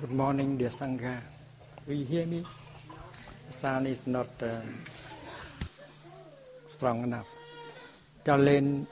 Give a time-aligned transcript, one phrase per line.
[0.00, 1.18] Good morning, dear Sangha.
[1.84, 2.44] Do you hear me?
[3.48, 4.60] The sound is not uh,
[6.68, 7.26] strong enough.
[8.24, 8.86] Cho lên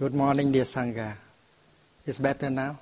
[0.00, 1.14] Good morning, dear Sangha.
[2.04, 2.80] It's better now?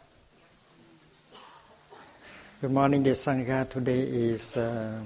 [2.62, 3.68] Good morning, dear Sangha.
[3.68, 4.98] Today is uh,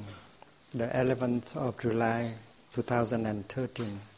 [0.72, 2.33] the 11th of July
[2.74, 4.09] 2013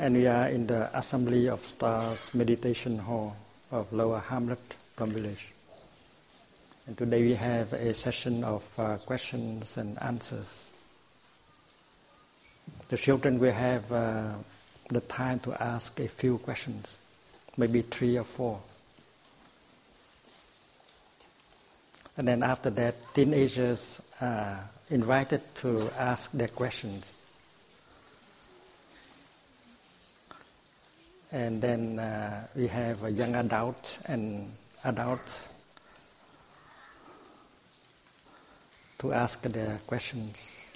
[0.00, 3.36] and we are in the Assembly of Stars Meditation Hall
[3.70, 4.58] of Lower Hamlet,
[4.96, 5.52] Plum Village.
[6.86, 10.70] And today we have a session of uh, questions and answers.
[12.88, 14.32] The children will have uh,
[14.88, 16.96] the time to ask a few questions,
[17.58, 18.58] maybe three or four.
[22.16, 27.18] And then after that, teenagers are invited to ask their questions.
[31.32, 34.50] And then uh, we have a young adult and
[34.84, 35.48] adults
[38.98, 40.72] to ask their questions.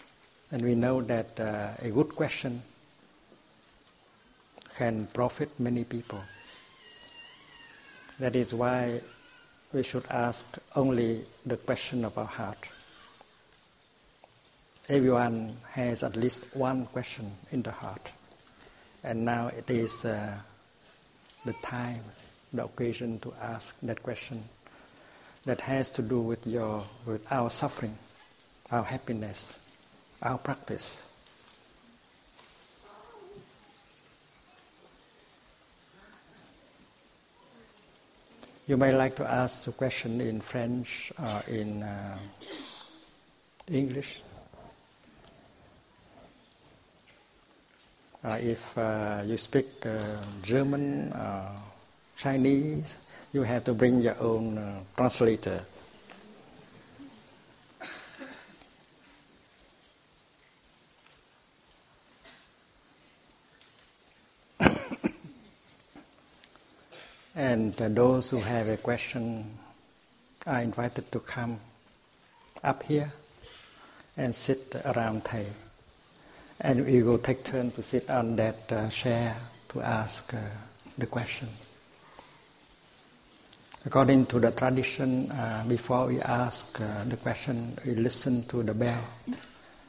[0.52, 2.62] And we know that uh, a good question
[4.76, 6.20] can profit many people.
[8.20, 9.00] That is why
[9.72, 12.68] we should ask only the question of our heart.
[14.88, 18.10] Everyone has at least one question in the heart.
[19.04, 20.34] And now it is uh,
[21.44, 22.02] the time,
[22.54, 24.42] the occasion to ask that question
[25.44, 27.94] that has to do with your, with our suffering,
[28.70, 29.58] our happiness,
[30.22, 31.06] our practice.
[38.66, 42.16] You may like to ask the question in French or in uh,
[43.70, 44.22] English.
[48.24, 50.00] If uh, you speak uh,
[50.42, 51.12] German,
[52.16, 52.96] Chinese,
[53.32, 55.60] you have to bring your own translator.
[67.34, 69.44] and those who have a question
[70.46, 71.58] are invited to come
[72.62, 73.12] up here
[74.16, 75.63] and sit around Thầy.
[76.60, 79.36] And we will take turn to sit on that uh, chair
[79.68, 80.38] to ask uh,
[80.96, 81.48] the question.
[83.86, 88.72] According to the tradition, uh, before we ask uh, the question, we listen to the
[88.72, 89.04] bell,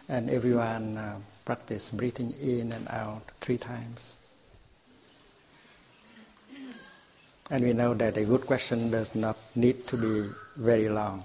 [0.09, 1.15] and everyone uh,
[1.45, 4.17] practice breathing in and out three times.
[7.51, 11.23] And we know that a good question does not need to be very long.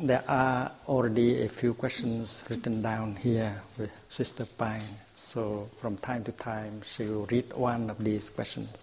[0.00, 4.82] There are already a few questions written down here with Sister Pine.
[5.14, 8.74] So from time to time, she will read one of these questions.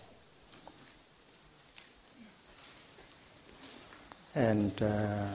[4.33, 5.27] And uh,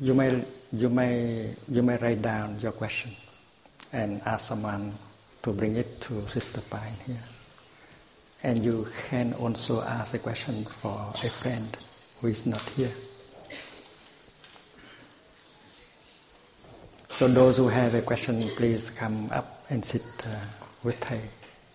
[0.00, 3.12] you may you may you may write down your question
[3.92, 4.92] and ask someone
[5.42, 7.22] to bring it to Sister Pine here.
[8.42, 11.76] And you can also ask a question for a friend
[12.20, 12.90] who is not here.
[17.20, 20.40] So those who have a question, please come up and sit uh,
[20.82, 21.20] with Thầy.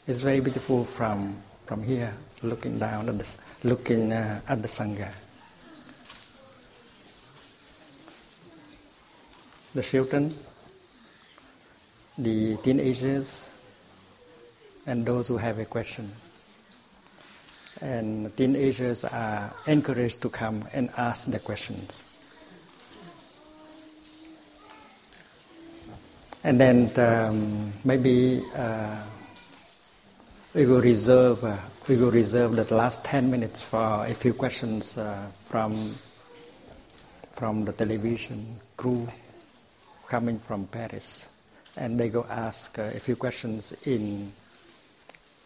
[0.08, 2.12] It's very beautiful from from here,
[2.42, 5.12] looking down at the looking uh, at the sangha.
[9.76, 10.34] The children,
[12.18, 13.52] the teenagers,
[14.88, 16.12] and those who have a question.
[17.82, 22.05] And teenagers are encouraged to come and ask the questions.
[26.46, 29.02] And then um, maybe uh,
[30.54, 31.58] we will reserve uh,
[31.88, 35.96] we will reserve the last 10 minutes for a few questions uh, from
[37.32, 39.08] from the television crew
[40.08, 41.30] coming from Paris,
[41.78, 44.32] and they go ask uh, a few questions in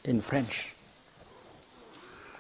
[0.04, 0.76] in French,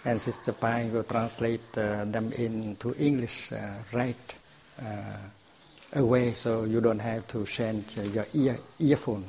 [0.04, 4.36] and Sister Pine will translate uh, them into English uh, right
[5.94, 9.26] away, so you don't have to change your ear earphone.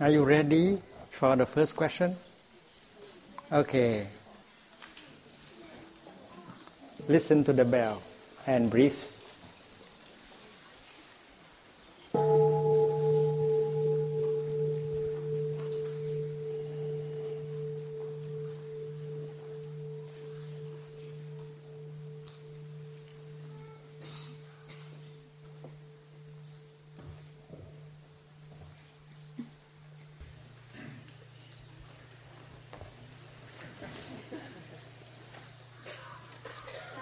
[0.00, 0.78] Are you ready
[1.10, 2.14] for the first question?
[3.50, 4.06] Okay.
[7.08, 8.00] Listen to the bell
[8.46, 8.94] and breathe.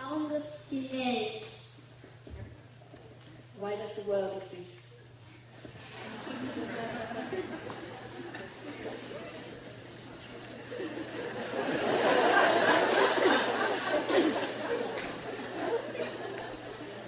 [0.08, 1.42] Warum gibt es die Welt?
[3.58, 4.72] Why does the world exist?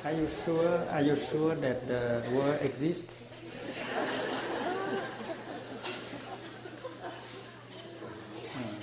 [0.04, 1.54] Are you sure?
[1.54, 3.14] That the world exists?
[8.52, 8.78] Hmm.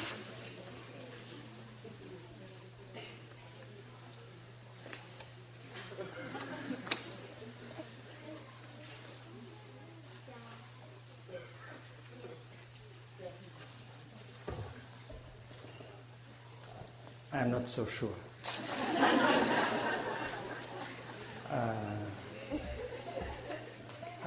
[17.34, 18.25] I'm not so sure.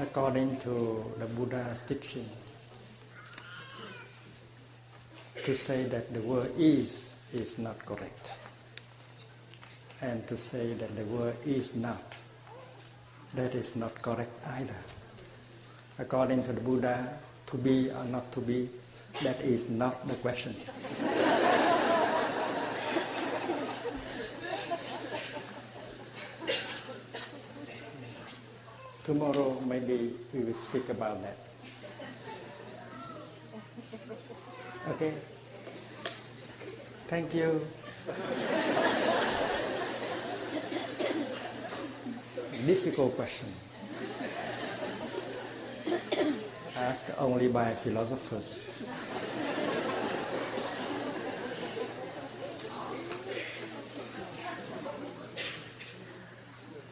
[0.09, 2.25] According to the Buddha's teaching,
[5.45, 8.33] to say that the word is is not correct,
[10.01, 12.01] and to say that the word is not,
[13.35, 14.81] that is not correct either.
[15.99, 18.71] According to the Buddha, to be or not to be,
[19.23, 20.57] that is not the question.
[29.09, 31.39] Tomorrow, maybe we will speak about that.
[34.91, 35.15] Okay?
[37.07, 37.67] Thank you.
[42.67, 43.49] Difficult question.
[46.77, 48.69] Asked only by philosophers.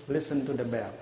[0.08, 0.94] Listen to the bell.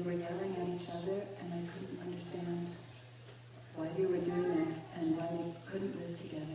[0.00, 2.68] we were yelling at each other, and I couldn't understand
[3.76, 6.46] why you were doing that and why we couldn't live together.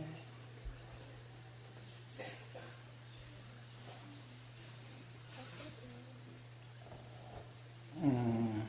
[8.04, 8.60] Mm.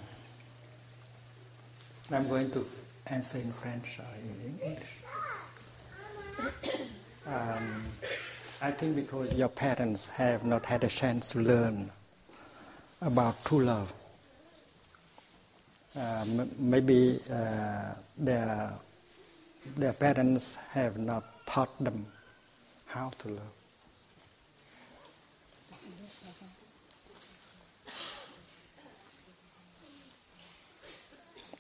[2.12, 2.66] I'm going to
[3.08, 4.90] answer in French or in English.
[7.28, 7.84] Um,
[8.62, 11.92] I think because your parents have not had a chance to learn
[13.02, 13.92] about true love.
[15.98, 18.72] Uh, m- maybe uh, their,
[19.78, 22.06] their parents have not taught them
[22.86, 23.54] how to love.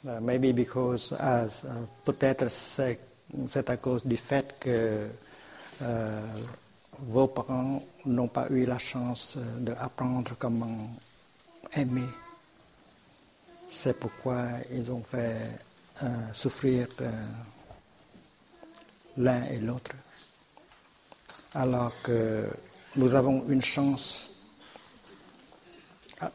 [0.08, 1.70] Uh, maybe because as uh,
[2.06, 3.00] peut-être c'est,
[3.67, 5.10] à cause du fait que
[5.82, 6.22] euh,
[7.00, 10.91] vos parents n'ont pas eu la chance d'apprendre comment
[11.75, 12.06] aimer.
[13.69, 15.38] C'est pourquoi ils ont fait
[16.01, 17.12] euh, souffrir euh,
[19.17, 19.91] l'un et l'autre.
[21.53, 22.50] Alors que
[22.95, 24.29] nous avons une chance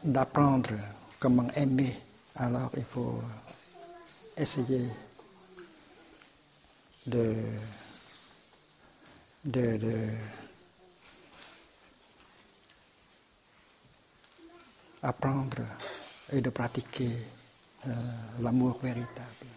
[0.03, 0.71] d'apprendre
[1.19, 1.99] comment aimer,
[2.35, 3.21] alors il faut
[4.37, 4.87] essayer
[7.05, 7.35] de,
[9.43, 10.09] de, de
[15.01, 15.57] apprendre
[16.33, 17.11] et de pratiquer
[17.87, 17.91] euh,
[18.39, 19.47] l'amour véritable.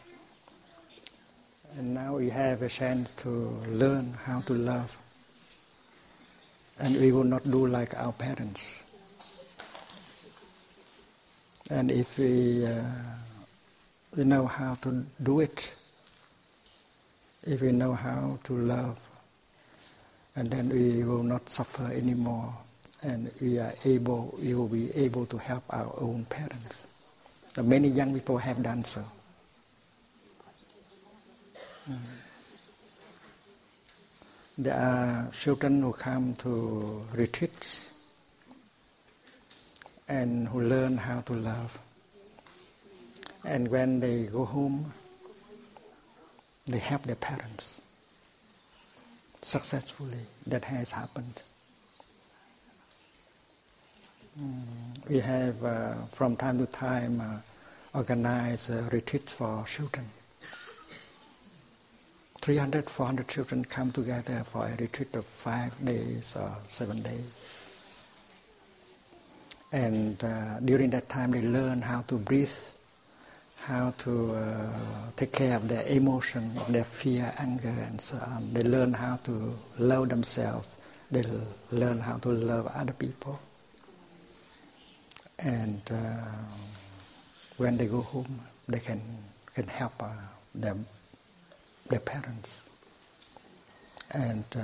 [1.79, 3.29] And now we have a chance to
[3.69, 4.97] learn how to love.
[6.79, 8.85] And we will not do like our parents.
[11.71, 12.83] And if we, uh,
[14.17, 15.73] we know how to do it,
[17.45, 18.99] if we know how to love,
[20.35, 22.55] and then we will not suffer anymore
[23.07, 26.89] and we are able, we will be able to help our own parents.
[27.57, 29.03] Many young people have done so.
[31.89, 31.99] Mm.
[34.59, 37.93] There are children who come to retreats
[40.09, 41.79] and who learn how to love.
[43.45, 44.93] And when they go home,
[46.67, 47.83] they help their parents
[49.43, 50.27] successfully.
[50.47, 51.43] That has happened.
[54.39, 60.11] Mm, we have, uh, from time to time, uh, organized uh, retreats for children.
[62.43, 67.41] 300, 400 children come together for a retreat of five days or seven days.
[69.73, 72.53] And uh, during that time, they learn how to breathe,
[73.61, 74.69] how to uh,
[75.17, 78.53] take care of their emotion, their fear, anger, and so on.
[78.53, 80.77] They learn how to love themselves.
[81.11, 81.25] They
[81.73, 83.41] learn how to love other people.
[85.39, 86.25] And uh,
[87.59, 89.03] when they go home, they can
[89.55, 90.09] can help uh,
[90.55, 90.85] them,
[91.89, 92.69] their parents,
[94.11, 94.61] and uh,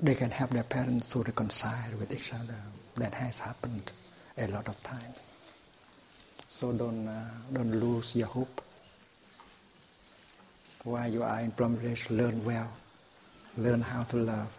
[0.00, 2.56] they can help their parents to reconcile with each other.
[2.96, 3.90] That has happened
[4.36, 5.16] a lot of times.
[6.48, 8.60] So don't uh, don't lose your hope.
[10.84, 12.68] While you are in Village, learn well,
[13.56, 14.52] learn how to love.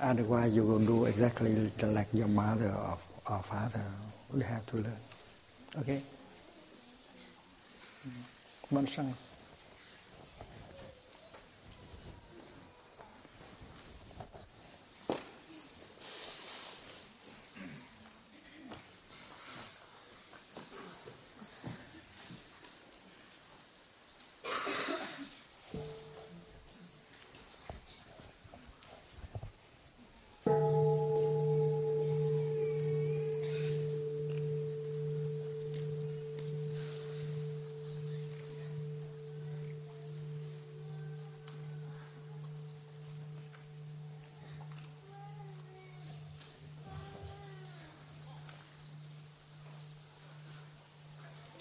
[0.00, 3.84] Otherwise, you will do exactly like your mother or our Father,
[4.32, 4.96] we have to learn.
[5.78, 6.02] Okay?
[8.70, 9.22] Bonne chance.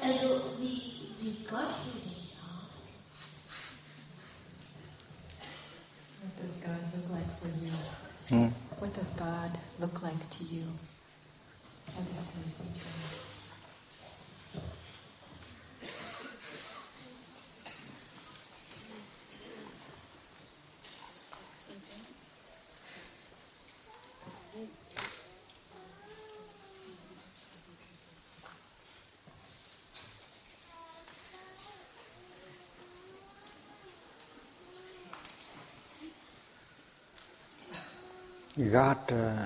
[0.05, 2.75] Also, wie sieht Gott für dich aus?
[6.21, 7.71] What does God look like for you?
[8.29, 8.53] Mm.
[8.79, 10.65] What does God look like to you?
[11.95, 12.81] How does He see you?
[38.57, 39.45] God uh,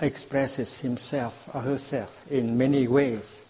[0.00, 3.42] expresses himself or herself in many ways.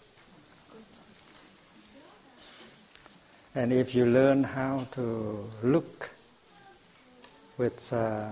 [3.55, 6.11] And if you learn how to look
[7.57, 8.29] with uh,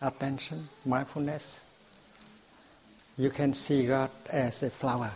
[0.00, 1.60] attention, mindfulness,
[3.18, 5.10] you can see God as a flower,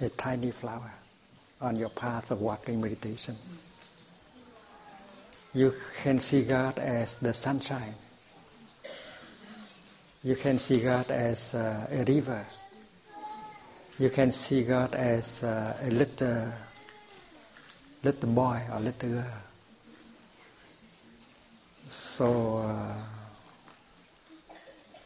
[0.00, 0.92] a tiny flower.
[1.60, 3.36] on your path of walking meditation.
[5.52, 7.94] You can see God as the sunshine.
[10.22, 12.44] You can see God as uh, a river.
[13.98, 16.44] You can see God as uh, a little,
[18.04, 19.24] little boy or little girl.
[21.88, 22.94] So uh,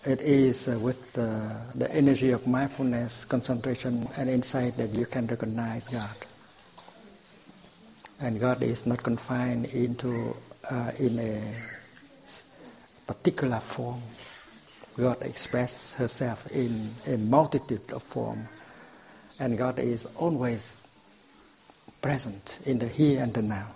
[0.04, 5.86] it is uh, with the energy of mindfulness, concentration, and insight that you can recognize
[5.86, 6.16] God.
[8.18, 10.34] And God is not confined into
[10.68, 11.54] uh, in a
[13.06, 14.02] particular form.
[14.96, 18.48] God expresses herself in a multitude of forms,
[19.40, 20.78] and God is always
[22.00, 23.66] present in the here and the now.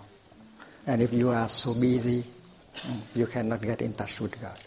[0.87, 2.23] And if you are so busy,
[2.75, 4.57] mm, you cannot get in touch with God.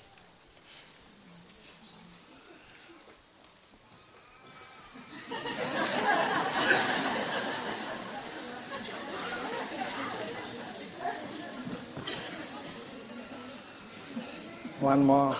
[14.81, 15.35] One more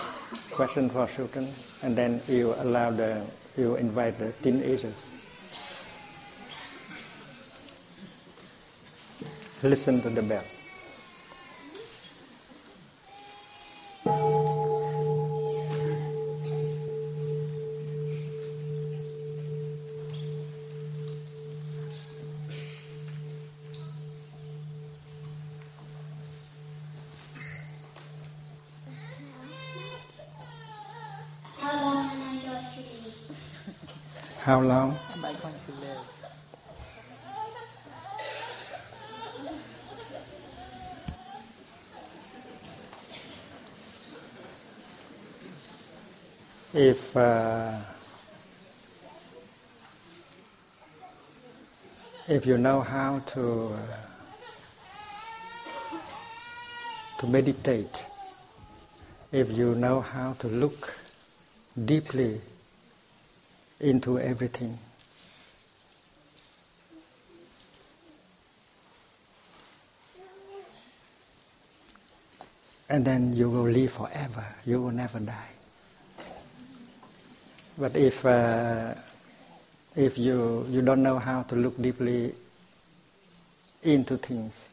[0.53, 3.25] question for children, and then you allow the
[3.57, 5.07] you invite the teenagers.
[9.63, 10.43] Listen to the bell.
[34.53, 34.95] How long?
[35.15, 35.97] Am I going to live?
[46.75, 47.79] If uh,
[52.27, 53.77] if you know how to uh,
[57.17, 58.05] to meditate,
[59.31, 60.95] if you know how to look
[61.85, 62.39] deeply
[63.83, 64.79] into everything,
[72.89, 74.45] and then you will live forever.
[74.65, 75.51] You will never die.
[77.77, 78.93] But if uh,
[79.95, 82.33] if you you don't know how to look deeply
[83.83, 84.69] into things,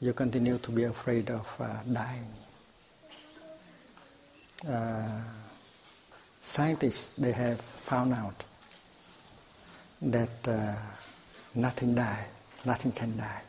[0.00, 2.28] you continue to be afraid of uh, dying.
[4.68, 5.20] Uh,
[6.48, 8.42] scientists they have found out
[10.00, 10.74] that uh,
[11.54, 12.24] nothing die,
[12.64, 13.42] nothing can die,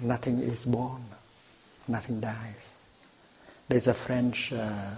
[0.00, 1.02] nothing is born,
[1.88, 2.74] nothing dies.
[3.66, 4.94] There's a French uh,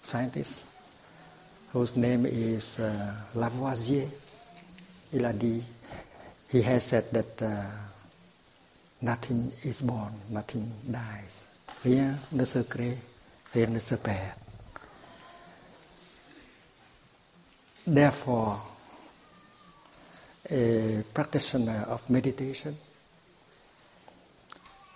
[0.00, 0.64] scientist
[1.72, 4.08] whose name is uh, Lavoisier.
[5.12, 5.62] Il a dit,
[6.50, 7.64] he has said that uh,
[9.02, 11.46] nothing is born, nothing dies.
[11.84, 12.96] Rien ne se crée,
[13.52, 14.45] rien ne se perd.
[17.86, 18.60] Therefore,
[20.50, 22.76] a practitioner of meditation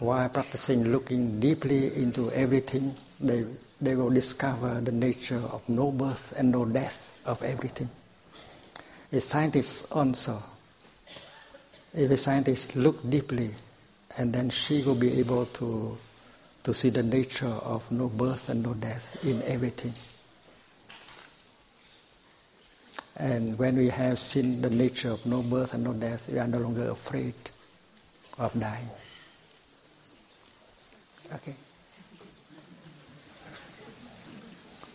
[0.01, 3.45] while practicing looking deeply into everything, they,
[3.81, 7.89] they will discover the nature of no birth and no death of everything.
[9.13, 10.43] A scientist also,
[11.93, 13.51] if a scientist look deeply,
[14.17, 15.99] and then she will be able to,
[16.65, 19.93] to see the nature of no birth and no death in everything.
[23.21, 26.47] And when we have seen the nature of no birth and no death, we are
[26.49, 27.35] no longer afraid
[28.39, 28.89] of dying.
[31.35, 31.55] Okay.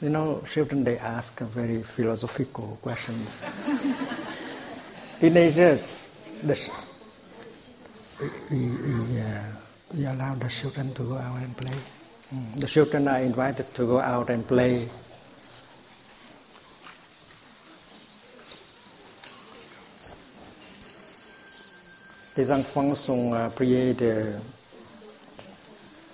[0.01, 3.37] You know, children they ask very philosophical questions.
[5.19, 6.03] Teenagers,
[6.41, 6.71] the, sh-
[8.49, 9.51] we, we, uh,
[9.93, 11.77] we allow the children to go out and play.
[12.33, 12.59] Mm.
[12.59, 14.89] The children are invited to go out and play.
[22.37, 24.25] Les enfants sont euh, priés de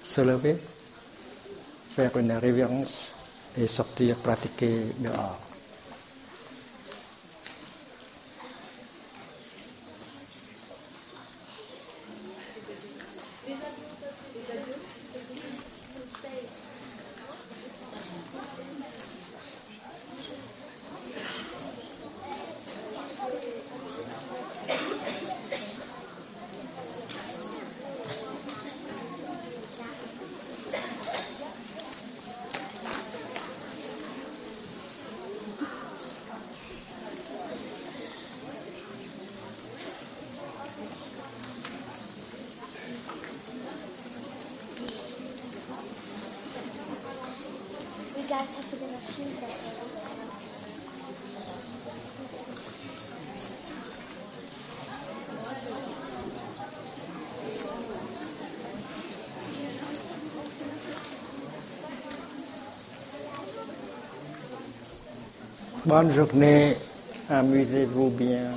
[0.03, 0.55] se lever,
[1.95, 3.13] faire une révérence
[3.57, 5.51] et sortir pratiquer dehors.
[65.84, 66.78] Bonne journée,
[67.28, 68.52] amusez-vous bien.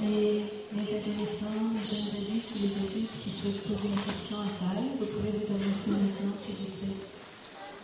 [0.00, 0.42] Les,
[0.74, 4.82] les adolescents, les jeunes adultes ou les adultes qui souhaitent poser une question à Paul,
[4.98, 6.96] vous pouvez vous avancer maintenant s'il vous plaît.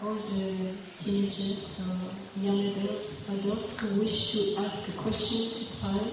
[0.03, 6.07] All the teenagers or young adults, adults who wish to ask a question to Paul,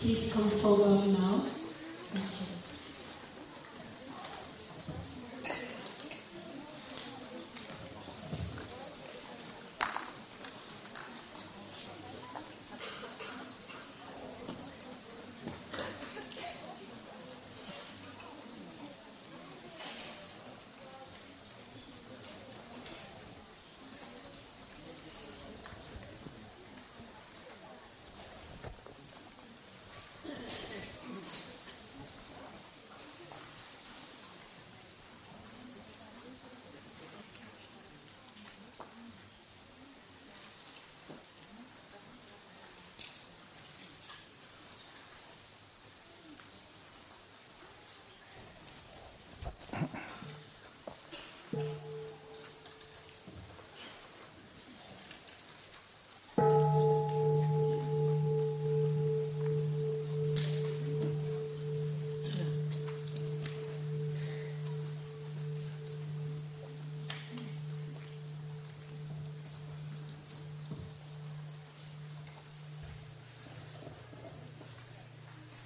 [0.00, 1.44] please come forward now.
[2.12, 2.46] Thank you.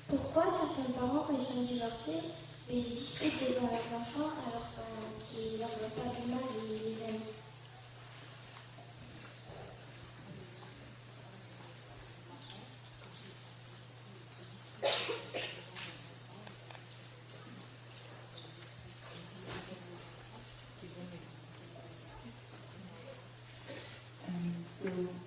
[0.09, 0.45] Pourquoi
[0.85, 2.21] certains parents, quand ils sont divorcés,
[2.71, 4.83] ils discutent devant leurs enfants alors euh,
[5.21, 7.21] qu'ils leur veulent pas du mal et les aiment.
[24.27, 25.24] Um, so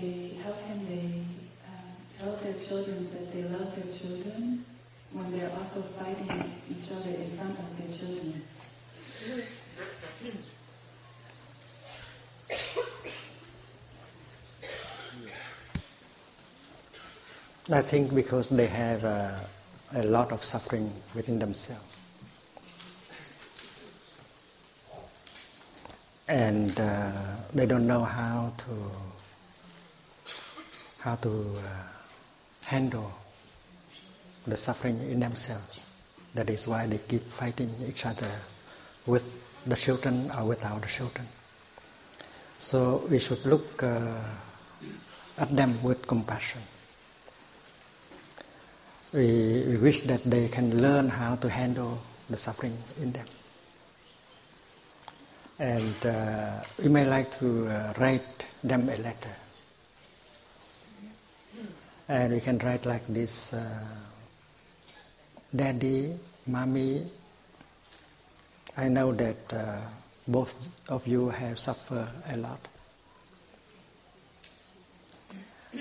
[0.00, 1.22] they how can they
[1.66, 4.64] um, tell their children that they love their children
[5.12, 8.42] when they're also fighting each other in front of their children?
[17.68, 19.32] I think because they have uh,
[19.94, 21.96] a lot of suffering within themselves.
[26.28, 27.10] And uh,
[27.54, 29.15] they don't know how to
[31.06, 33.12] how to uh, handle
[34.44, 35.86] the suffering in themselves.
[36.34, 38.30] That is why they keep fighting each other
[39.06, 39.24] with
[39.64, 41.28] the children or without the children.
[42.58, 44.18] So we should look uh,
[45.38, 46.62] at them with compassion.
[49.12, 53.26] We, we wish that they can learn how to handle the suffering in them.
[55.60, 59.36] And uh, we may like to uh, write them a letter.
[62.08, 63.66] And we can write like this uh,
[65.54, 66.14] Daddy,
[66.46, 67.10] Mommy,
[68.76, 69.78] I know that uh,
[70.28, 70.54] both
[70.88, 72.60] of you have suffered a lot.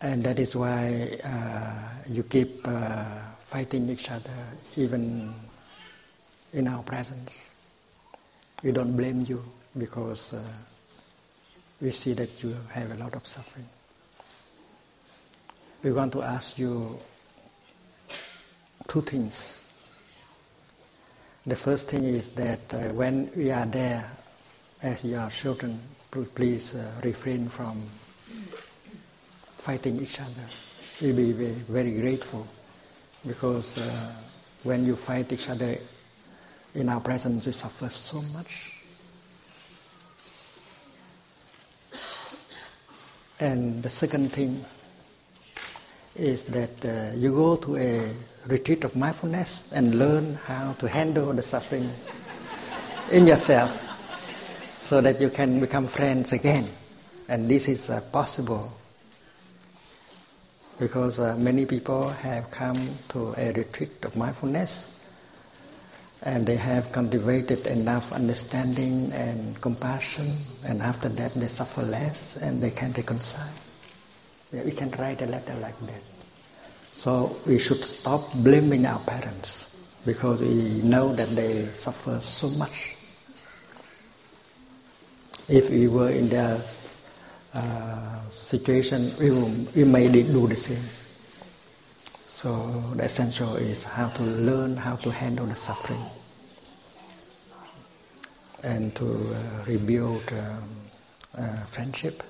[0.00, 1.72] And that is why uh,
[2.08, 3.04] you keep uh,
[3.46, 4.30] fighting each other
[4.76, 5.34] even
[6.52, 7.54] in our presence.
[8.62, 9.44] We don't blame you
[9.76, 10.42] because uh,
[11.80, 13.66] we see that you have a lot of suffering.
[15.80, 16.98] We want to ask you
[18.88, 19.56] two things.
[21.46, 24.10] The first thing is that uh, when we are there
[24.82, 25.80] as your children,
[26.34, 27.80] please uh, refrain from
[29.56, 30.48] fighting each other.
[31.00, 32.48] We'll be very, very grateful
[33.24, 34.12] because uh,
[34.64, 35.78] when you fight each other
[36.74, 38.72] in our presence, we suffer so much.
[43.38, 44.64] And the second thing
[46.18, 48.10] is that uh, you go to a
[48.46, 51.90] retreat of mindfulness and learn how to handle the suffering
[53.10, 53.70] in yourself
[54.78, 56.68] so that you can become friends again.
[57.28, 58.72] And this is uh, possible
[60.78, 62.76] because uh, many people have come
[63.08, 64.98] to a retreat of mindfulness
[66.22, 72.60] and they have cultivated enough understanding and compassion, and after that they suffer less and
[72.60, 73.52] they can reconcile.
[74.52, 76.02] We can write a letter like that.
[76.92, 79.68] So we should stop blaming our parents
[80.04, 82.96] because we know that they suffer so much.
[85.48, 86.60] If we were in their
[87.54, 90.82] uh, situation, we, will, we may do the same.
[92.26, 96.04] So the essential is how to learn how to handle the suffering
[98.62, 100.64] and to uh, rebuild um,
[101.36, 102.22] uh, friendship.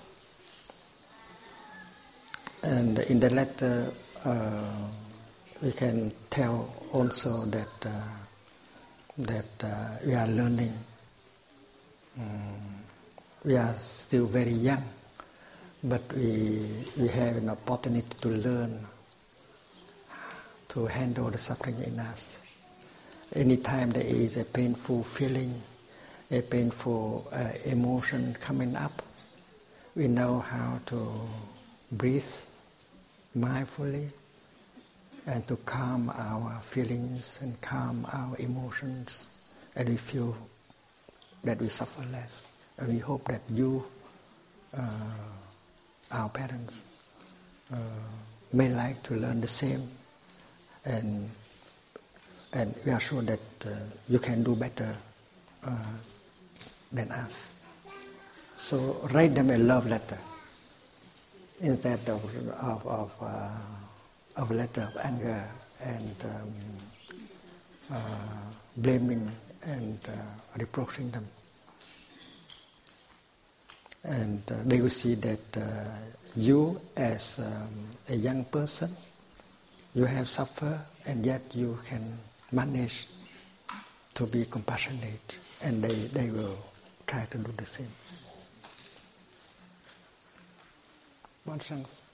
[2.62, 3.92] And in the letter,
[5.61, 7.91] we can tell also that uh,
[9.19, 10.73] that uh, we are learning.
[12.19, 12.85] Um,
[13.45, 14.85] we are still very young,
[15.83, 16.64] but we
[16.97, 18.87] we have an opportunity to learn
[20.69, 22.43] to handle the suffering in us.
[23.35, 25.61] Anytime there is a painful feeling,
[26.31, 29.03] a painful uh, emotion coming up,
[29.97, 31.12] we know how to
[31.91, 32.33] breathe
[33.37, 34.11] mindfully
[35.29, 39.29] and to calm our feelings and calm our emotions,
[39.77, 40.35] and we feel
[41.45, 42.49] that we suffer less.
[42.79, 43.85] And we hope that you,
[44.75, 44.81] uh,
[46.12, 46.87] our parents,
[47.73, 47.77] uh,
[48.53, 49.83] may like to learn the same
[50.87, 51.29] and
[52.55, 53.71] and we are sure that uh,
[54.09, 54.97] you can do better
[55.64, 55.93] uh,
[56.91, 57.61] than us.
[58.55, 60.19] So write them a love letter
[61.61, 62.25] instead of
[62.62, 63.51] of of, uh,
[64.38, 65.44] of letter of anger
[65.83, 66.53] and um,
[67.90, 68.01] uh,
[68.77, 69.29] blaming
[69.62, 70.12] and uh,
[70.57, 71.27] reproaching them.
[74.05, 75.40] And uh, they will see that
[76.37, 77.68] you, as um,
[78.09, 78.90] a young person,
[79.94, 82.18] you have suffered and yet you can
[82.53, 83.09] manage
[84.14, 86.59] to be compassionate and they, they will
[87.07, 87.88] try to do the same.
[91.44, 92.08] Bonne chance.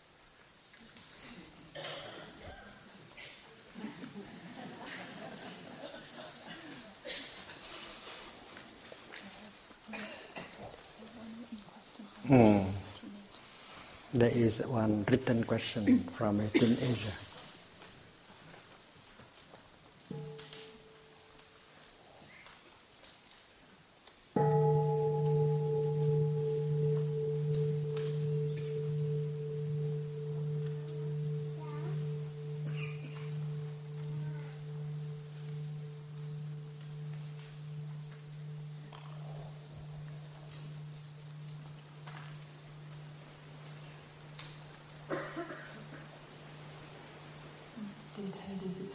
[12.27, 12.63] Hmm.
[14.15, 17.13] There is one written question from a teenager.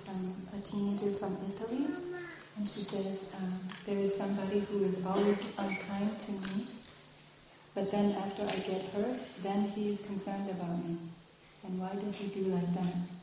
[0.10, 1.88] From a teenager from Italy.
[2.58, 3.54] And she says, um,
[3.86, 6.68] there is somebody who is always unkind to me,
[7.74, 10.98] but then after I get hurt, then he is concerned about me.
[11.66, 13.19] And why does he do like that?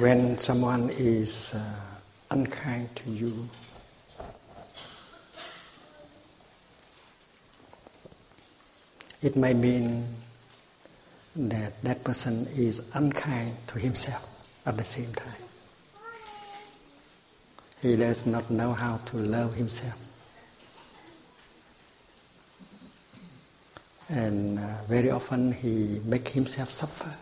[0.00, 1.60] When someone is uh,
[2.30, 3.48] unkind to you,
[9.22, 10.06] it may mean
[11.36, 14.28] that that person is unkind to himself
[14.66, 15.42] at the same time.
[17.82, 20.00] He does not know how to love himself.
[24.08, 27.14] And uh, very often he make himself suffer.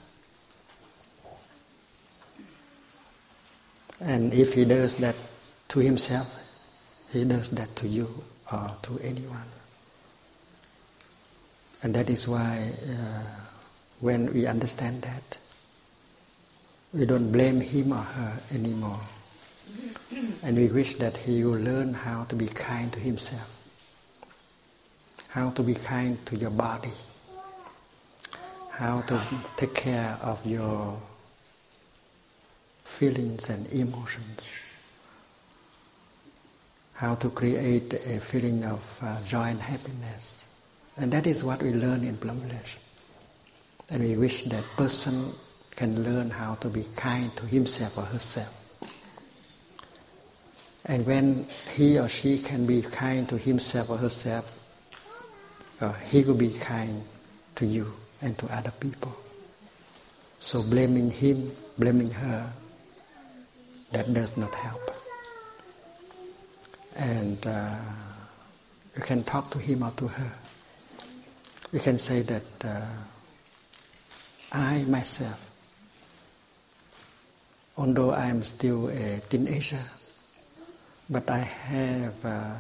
[4.13, 5.17] And if he does that
[5.69, 6.29] to himself,
[7.11, 8.23] he does that to you
[8.53, 9.49] or to anyone.
[11.83, 13.23] And that is why uh,
[14.01, 15.39] when we understand that,
[16.93, 19.01] we don't blame him or her anymore.
[20.43, 23.51] And we wish that he will learn how to be kind to himself,
[25.29, 26.93] how to be kind to your body,
[28.73, 29.25] how to
[29.57, 31.01] take care of your
[32.93, 34.51] feelings and emotions.
[36.95, 40.49] How to create a feeling of uh, joy and happiness.
[40.97, 42.79] And that is what we learn in Plum Village.
[43.91, 45.33] And we wish that person
[45.75, 48.59] can learn how to be kind to himself or herself.
[50.85, 54.47] And when he or she can be kind to himself or herself,
[55.81, 57.03] uh, he will be kind
[57.57, 59.17] to you and to other people.
[60.41, 62.53] So blaming him, blaming her,
[63.93, 64.91] that does not help.
[66.97, 67.75] And uh,
[68.97, 70.33] you can talk to him or to her.
[71.73, 72.85] You can say that uh,
[74.53, 75.51] I myself,
[77.77, 79.81] although I am still a teenager,
[81.09, 82.55] but I have uh,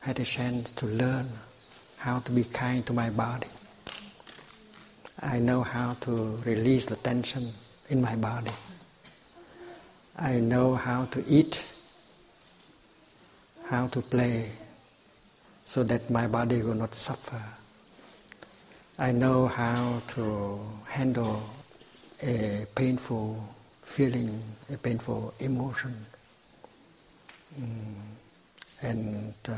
[0.00, 1.28] had a chance to learn
[1.98, 3.48] how to be kind to my body.
[5.20, 7.52] I know how to release the tension
[7.88, 8.50] in my body.
[10.16, 11.64] I know how to eat,
[13.66, 14.50] how to play,
[15.64, 17.42] so that my body will not suffer.
[18.98, 21.42] I know how to handle
[22.22, 23.42] a painful
[23.82, 24.40] feeling,
[24.72, 25.94] a painful emotion.
[27.60, 27.94] Mm.
[28.82, 29.52] And uh,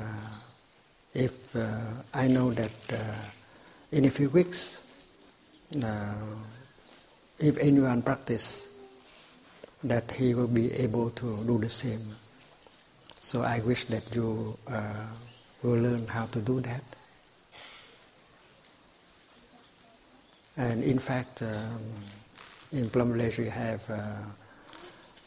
[1.12, 1.80] if uh,
[2.14, 2.96] I know that uh,
[3.92, 4.86] in a few weeks,
[5.82, 6.14] uh,
[7.38, 8.65] if anyone practice,
[9.84, 12.16] that he will be able to do the same.
[13.20, 15.06] So I wish that you uh,
[15.62, 16.82] will learn how to do that.
[20.56, 21.80] And in fact, um,
[22.72, 24.22] in Plum Village we have uh,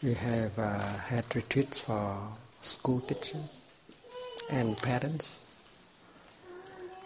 [0.01, 2.17] we have uh, had retreats for
[2.61, 3.61] school teachers
[4.49, 5.43] and parents,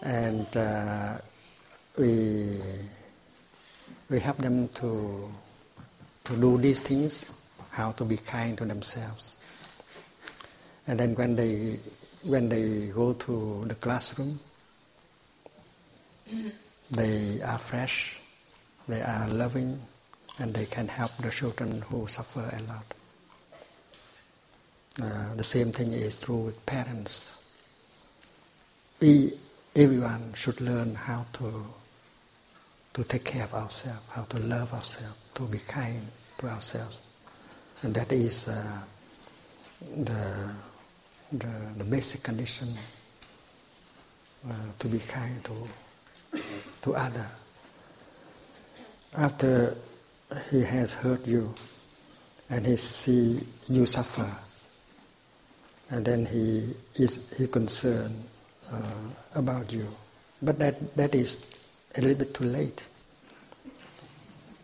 [0.02, 1.18] and uh,
[1.98, 2.62] we
[4.10, 5.30] we help them to
[6.24, 7.30] to do these things,
[7.72, 9.36] how to be kind to themselves.
[10.88, 11.80] And then when they
[12.24, 14.40] when they go to the classroom,
[16.92, 18.18] they are fresh,
[18.88, 19.80] they are loving,
[20.40, 22.86] and they can help the children who suffer a lot.
[25.02, 27.36] Uh, the same thing is true with parents.
[29.00, 29.34] We,
[29.76, 31.66] everyone should learn how to
[32.94, 36.02] to take care of ourselves, how to love ourselves, to be kind
[36.38, 37.02] to ourselves,
[37.82, 38.64] and that is uh,
[39.98, 40.50] the,
[41.32, 42.70] the the basic condition
[44.48, 45.68] uh, to be kind to
[46.82, 47.28] to other.
[49.16, 49.76] After
[50.50, 51.54] he has hurt you,
[52.50, 54.30] and he see you suffer,
[55.90, 58.24] and then he is he concerned
[58.72, 58.80] uh,
[59.36, 59.88] about you.
[60.42, 61.63] But that, that is
[61.96, 62.88] a little bit too late.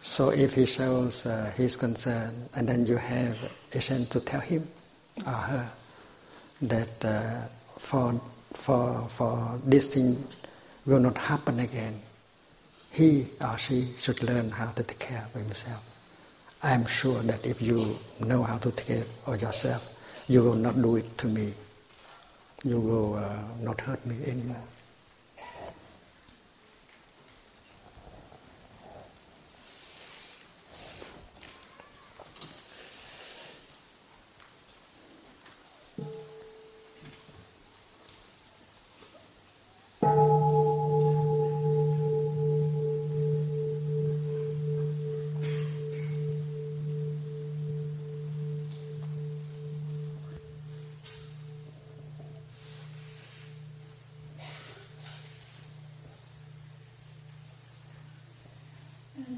[0.01, 3.37] So if he shows uh, his concern, and then you have
[3.73, 4.67] a chance to tell him
[5.25, 5.69] or her
[6.61, 7.41] that uh,
[7.77, 8.19] for,
[8.53, 10.23] for, for this thing
[10.85, 11.99] will not happen again,
[12.91, 15.83] he or she should learn how to take care of himself.
[16.63, 19.95] I am sure that if you know how to take care of yourself,
[20.27, 21.53] you will not do it to me.
[22.63, 24.63] You will uh, not hurt me anymore.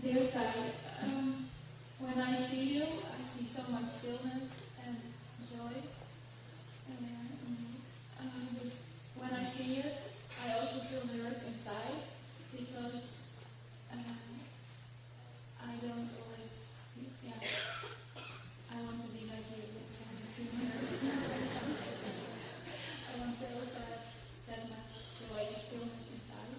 [0.04, 0.56] Dear God,
[1.04, 1.46] um,
[2.00, 4.98] when I see you, I see so much stillness and
[5.46, 5.76] joy.
[6.90, 7.06] And
[8.20, 8.72] um,
[9.16, 9.94] when I see it,
[10.44, 12.02] I also feel hurt inside
[12.52, 13.04] because
[13.94, 13.96] uh,
[15.62, 16.56] I don't always,
[17.24, 17.38] yeah,
[18.74, 19.64] I want to be like you.
[19.86, 20.02] It's
[23.08, 24.02] I want to also have
[24.50, 24.92] that much
[25.22, 26.54] joy and stillness inside.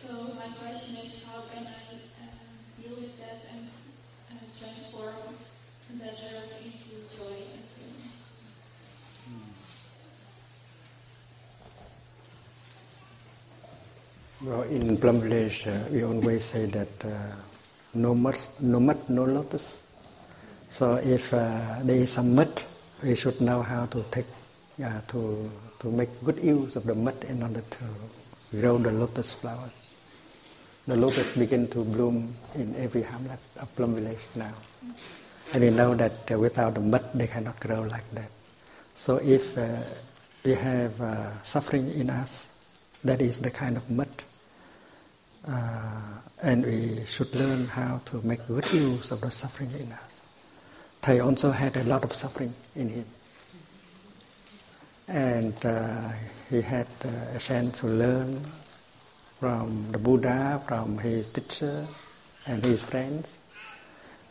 [0.00, 1.68] So my question is, how can I
[2.20, 2.26] uh,
[2.80, 3.68] deal with that and
[4.30, 5.34] uh, transform
[6.00, 8.16] that hurt into joy and stillness?
[14.42, 17.10] Well, in Plum Village, uh, we always say that uh,
[17.92, 19.76] no mud, no mud, no lotus.
[20.70, 22.48] So if uh, there is some mud,
[23.02, 24.24] we should know how to take,
[24.82, 27.84] uh, to to make good use of the mud in order to
[28.58, 29.68] grow the lotus flower.
[30.86, 34.54] The lotus begin to bloom in every hamlet of Plum Village now,
[35.52, 38.30] and we know that uh, without the mud, they cannot grow like that.
[38.94, 39.84] So if uh,
[40.44, 40.96] we have
[41.42, 42.48] suffering in us,
[43.04, 44.08] that is the kind of mud.
[45.46, 50.20] Uh, and we should learn how to make good use of the suffering in us.
[51.02, 53.04] Thầy also had a lot of suffering in him.
[55.08, 56.10] And uh,
[56.50, 58.44] he had uh, a chance to learn
[59.38, 61.86] from the Buddha, from his teacher
[62.46, 63.30] and his friends,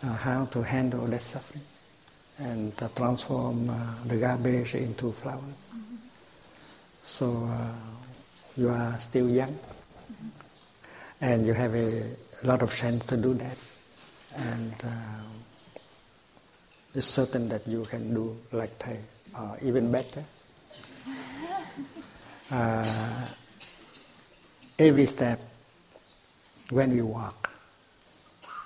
[0.03, 1.63] uh, how to handle that suffering
[2.37, 5.59] and uh, transform uh, the garbage into flowers.
[7.03, 7.49] So
[8.55, 9.57] you are still young
[11.21, 12.03] and you have a
[12.43, 13.57] lot of chance to do that.
[14.35, 15.21] And uh,
[16.95, 18.97] it's certain that you can do like Thầy,
[19.37, 20.23] or even better.
[22.51, 23.27] Uh,
[24.79, 25.39] every step
[26.71, 27.51] when we walk,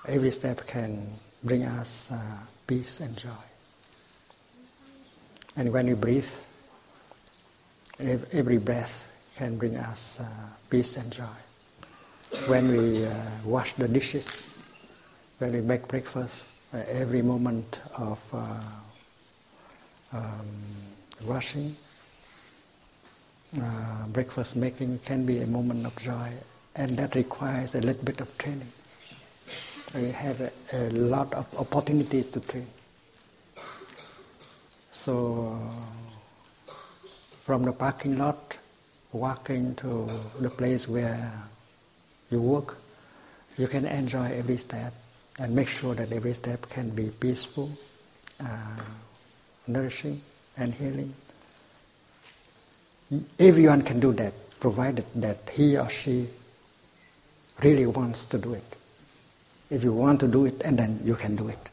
[0.08, 1.06] every step can
[1.43, 2.18] bring us uh,
[2.66, 3.43] peace and joy.
[5.58, 6.32] And when we breathe,
[7.99, 10.26] every breath can bring us uh,
[10.70, 11.36] peace and joy.
[12.48, 13.14] When we uh,
[13.46, 14.28] wash the dishes,
[15.38, 18.60] when we make breakfast, uh, every moment of uh,
[20.12, 20.46] um,
[21.24, 21.78] washing,
[23.62, 26.34] uh, breakfast making can be a moment of joy,
[26.76, 28.72] and that requires a little bit of training.
[29.94, 32.68] We have a, a lot of opportunities to train.
[34.92, 35.58] So,
[37.44, 38.58] from the parking lot,
[39.14, 40.10] walking to
[40.40, 41.32] the place where
[42.34, 42.78] you work,
[43.58, 44.94] you can enjoy every step
[45.40, 47.72] and make sure that every step can be peaceful,
[48.40, 48.82] uh,
[49.68, 50.22] nourishing,
[50.58, 51.14] and healing.
[53.40, 56.28] Everyone can do that, provided that he or she
[57.64, 58.76] really wants to do it.
[59.70, 61.70] If you want to do it, and then you can do it.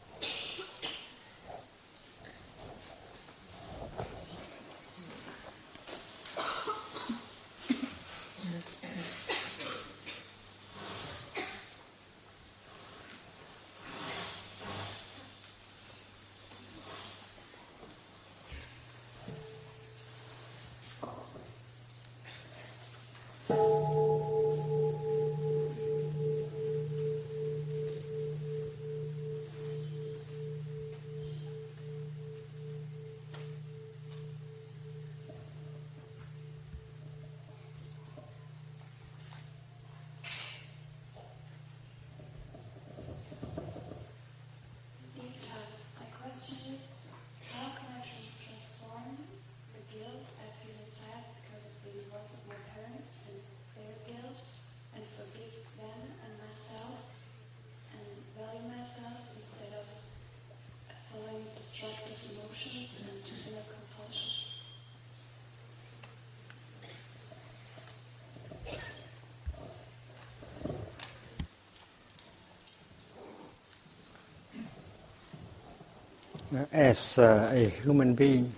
[76.73, 78.53] As uh, a human being,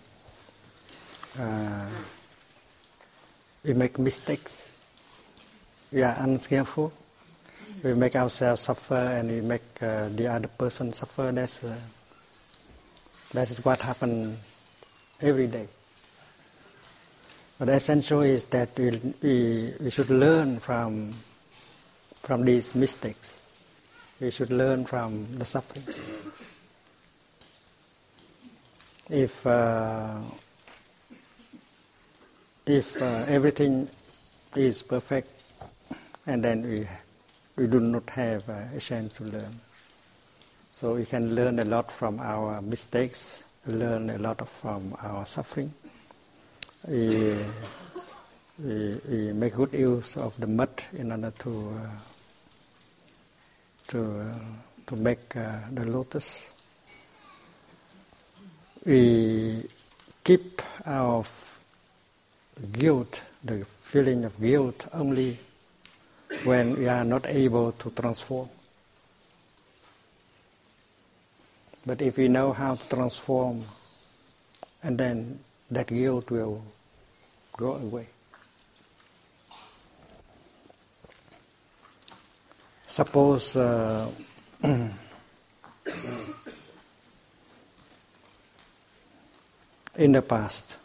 [1.39, 1.89] uh,
[3.65, 4.69] we make mistakes.
[5.93, 6.93] We are unskillful.
[7.83, 11.33] We make ourselves suffer and we make uh, the other person suffer.
[11.33, 11.77] That's, uh,
[13.33, 14.39] that is what happens
[15.21, 15.69] every day.
[17.59, 21.15] But the essential is that we, we, we should learn from,
[22.23, 23.39] from these mistakes.
[24.21, 25.85] We should learn from the suffering
[29.11, 30.19] if uh,
[32.67, 33.89] if uh, everything
[34.57, 35.29] is perfect,
[36.27, 36.87] and then we
[37.57, 39.61] we do not have uh, a chance to learn.
[40.73, 45.73] So we can learn a lot from our mistakes, learn a lot from our suffering.
[46.89, 47.37] We,
[48.59, 51.91] we, we make good use of the mud in order to uh,
[53.89, 54.39] to uh,
[54.87, 56.51] to make uh, the lotus
[58.85, 59.65] we
[60.25, 61.25] keep our
[62.73, 65.39] guilt, the feeling of guilt, only
[66.45, 68.49] when we are not able to transform.
[71.85, 73.63] But if we know how to transform,
[74.83, 76.63] and then that guilt will
[77.57, 78.07] go away.
[82.87, 84.11] Suppose uh,
[89.97, 90.77] in the past,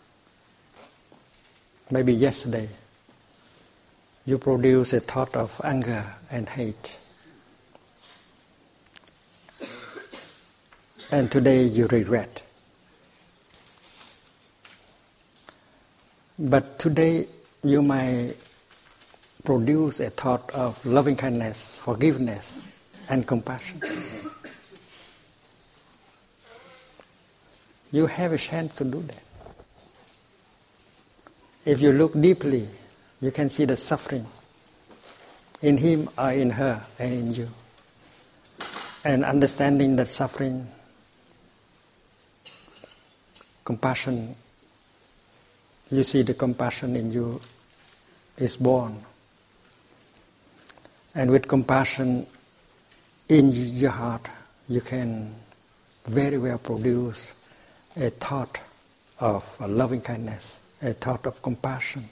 [1.89, 2.67] maybe yesterday,
[4.25, 6.97] you produce a thought of anger and hate.
[11.09, 12.41] And today you regret.
[16.37, 17.27] But today
[17.63, 18.35] you might
[19.45, 22.67] produce a thought of loving kindness, forgiveness,
[23.07, 23.81] and compassion.
[27.91, 29.23] You have a chance to do that.
[31.65, 32.67] If you look deeply,
[33.21, 34.25] you can see the suffering
[35.61, 37.49] in him or in her and in you.
[39.03, 40.67] And understanding that suffering,
[43.63, 44.35] compassion,
[45.89, 47.41] you see the compassion in you
[48.37, 49.01] is born.
[51.15, 52.27] And with compassion
[53.29, 54.27] in your heart,
[54.69, 55.33] you can
[56.05, 57.33] very well produce
[57.99, 58.59] a thought
[59.19, 62.07] of loving kindness, a thought of compassion.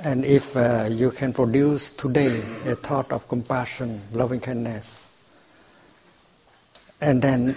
[0.00, 5.06] And if uh, you can produce today a thought of compassion, loving kindness,
[7.00, 7.56] and then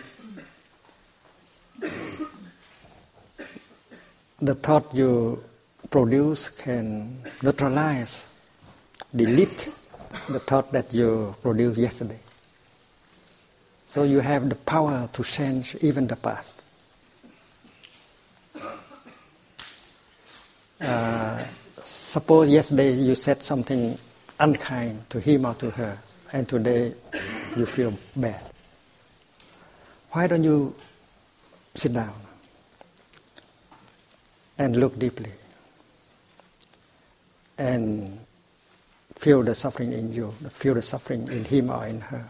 [4.42, 5.44] the thought you
[5.90, 8.28] produce can neutralize,
[9.16, 9.70] delete
[10.30, 12.20] the thought that you produced yesterday.
[13.86, 16.62] So you have the power to change even the past.
[20.82, 21.46] Uh,
[21.84, 23.98] suppose yesterday you said something
[24.40, 25.98] unkind to him or to her,
[26.34, 26.94] and today
[27.56, 28.42] you feel bad.
[30.12, 30.76] Why don't you
[31.76, 32.14] sit down
[34.58, 35.32] and look deeply
[37.58, 38.20] and
[39.16, 42.30] feel the suffering in you, feel the suffering in him or in her?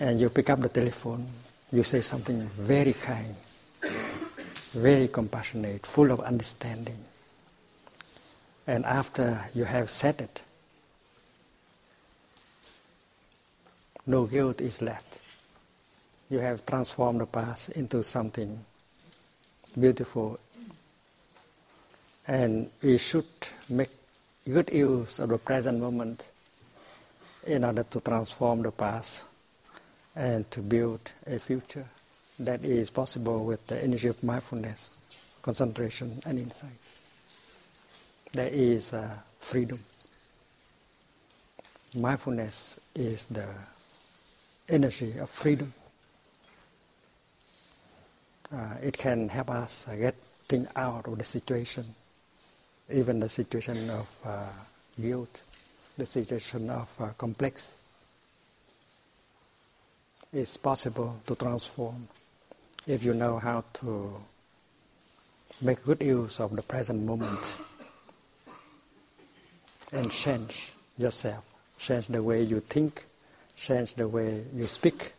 [0.00, 1.26] And you pick up the telephone,
[1.70, 3.34] you say something very kind
[4.72, 6.98] very compassionate, full of understanding.
[8.66, 10.40] And after you have said it,
[14.06, 15.18] no guilt is left.
[16.30, 18.58] You have transformed the past into something
[19.78, 20.38] beautiful.
[22.26, 23.26] And we should
[23.68, 23.90] make
[24.48, 26.24] good use of the present moment
[27.46, 29.24] in order to transform the past
[30.14, 31.86] and to build a future
[32.38, 34.94] that is possible with the energy of mindfulness,
[35.42, 36.70] concentration, and insight.
[38.32, 39.10] There is uh,
[39.40, 39.78] freedom.
[41.94, 43.46] Mindfulness is the
[44.68, 45.72] energy of freedom.
[48.54, 50.14] Uh, it can help us uh, get
[50.48, 51.84] things out of the situation,
[52.92, 54.46] even the situation of uh,
[55.00, 55.40] guilt,
[55.96, 57.74] the situation of uh, complex.
[60.34, 62.08] It's possible to transform
[62.86, 64.16] if you know how to
[65.60, 67.54] make good use of the present moment
[69.92, 71.44] and change yourself,
[71.78, 73.04] change the way you think,
[73.56, 75.12] change the way you speak,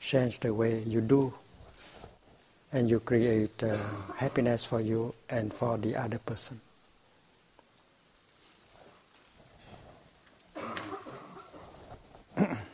[0.00, 1.34] change the way you do,
[2.72, 3.76] and you create uh,
[4.16, 6.58] happiness for you and for the other person.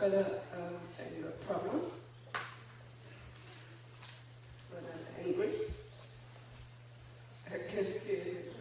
[0.00, 0.78] I've got a, um,
[1.26, 1.80] a problem
[4.70, 5.50] when I'm angry.
[7.48, 8.54] I can feel it.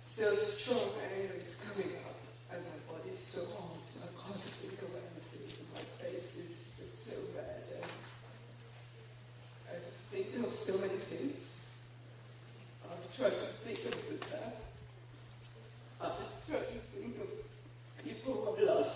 [0.00, 2.16] So strong anger is coming up,
[2.50, 3.76] and my body is so hot.
[4.00, 5.66] I can't think of anything.
[5.74, 7.68] My face is just so red.
[7.74, 7.90] And
[9.68, 11.40] I just think of so many things.
[12.90, 14.62] I've tried to think of the death.
[16.00, 18.92] I've tried to think of people I love.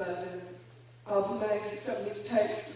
[0.00, 0.26] but
[1.22, 2.69] I've made some mistakes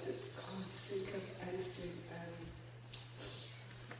[0.00, 1.92] just can't think of anything.
[2.16, 2.32] Um,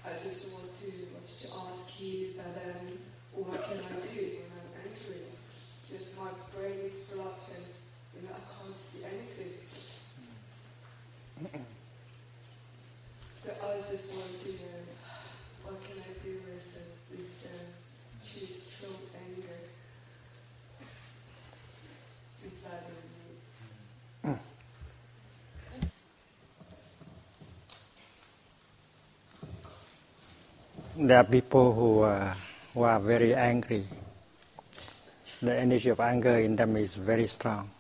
[0.05, 2.99] I just want to, wanted to ask you that um,
[3.37, 5.29] what can I do when I'm angry?
[5.89, 7.65] Just my brain is blocked and
[8.17, 9.55] you know, I can't see anything.
[11.41, 11.65] Mm-hmm.
[13.45, 14.53] so I just want to
[31.01, 32.37] there are people who are,
[32.75, 33.85] who are very angry.
[35.41, 37.71] The energy of anger in them is very strong.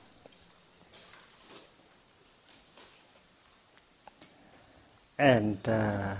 [5.18, 6.14] And uh,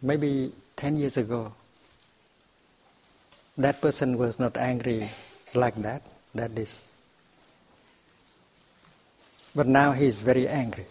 [0.00, 1.52] maybe 10 years ago,
[3.58, 5.10] that person was not angry
[5.52, 6.04] like that,
[6.36, 6.86] that is.
[9.52, 10.86] But now he is very angry.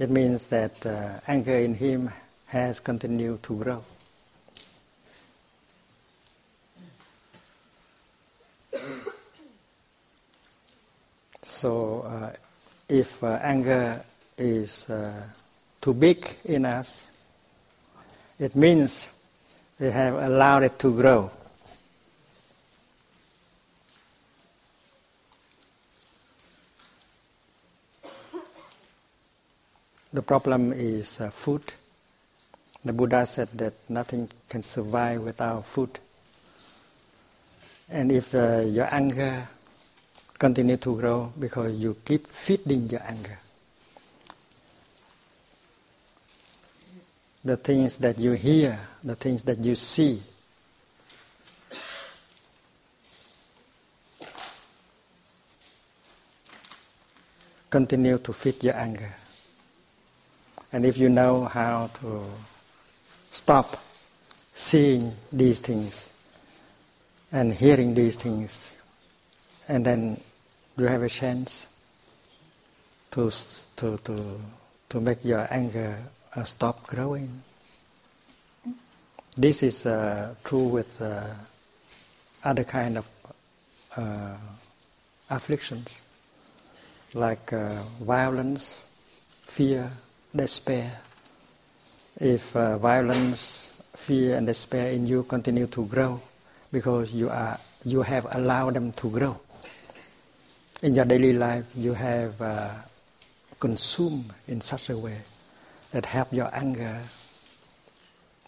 [0.00, 2.10] It means that uh, anger in him
[2.46, 3.82] has continued to grow.
[11.42, 12.32] So, uh,
[12.88, 14.04] if uh, anger
[14.36, 15.22] is uh,
[15.80, 17.10] too big in us,
[18.38, 19.12] it means
[19.78, 21.30] we have allowed it to grow.
[30.12, 31.72] The problem is uh, food.
[32.86, 35.98] The Buddha said that nothing can survive without food.
[37.90, 39.48] And if uh, your anger
[40.38, 43.40] continue to grow because you keep feeding your anger,
[47.44, 50.22] the things that you hear, the things that you see.
[57.68, 59.10] Continue to feed your anger.
[60.72, 62.22] And if you know how to
[63.36, 63.76] stop
[64.54, 66.10] seeing these things
[67.30, 68.80] and hearing these things,
[69.68, 70.18] and then
[70.78, 71.68] you have a chance
[73.10, 73.30] to,
[73.76, 74.40] to, to,
[74.88, 75.98] to make your anger
[76.34, 77.42] uh, stop growing.
[79.36, 81.26] This is uh, true with uh,
[82.42, 83.06] other kind of
[83.98, 84.36] uh,
[85.28, 86.00] afflictions
[87.12, 88.86] like uh, violence,
[89.44, 89.90] fear,
[90.34, 91.00] despair.
[92.18, 96.20] If uh, violence, fear, and despair in you continue to grow,
[96.72, 99.40] because you are you have allowed them to grow.
[100.82, 102.40] In your daily life, you have
[103.60, 105.18] consumed in such a way
[105.92, 107.00] that help your anger,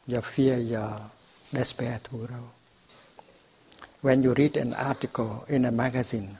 [0.07, 1.01] your fear, your
[1.53, 2.51] despair to grow.
[4.01, 6.37] When you read an article in a magazine,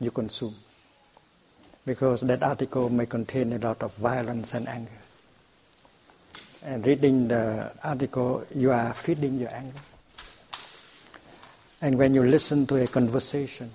[0.00, 0.54] you consume
[1.86, 4.90] because that article may contain a lot of violence and anger.
[6.64, 9.80] And reading the article, you are feeding your anger.
[11.82, 13.70] And when you listen to a conversation,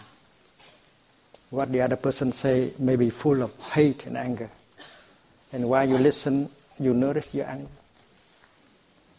[1.52, 4.50] what the other person say may be full of hate and anger.
[5.54, 6.50] And while you listen,
[6.80, 7.70] you notice your anger.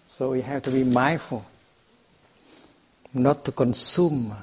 [0.08, 1.46] So we have to be mindful
[3.14, 4.34] not to consume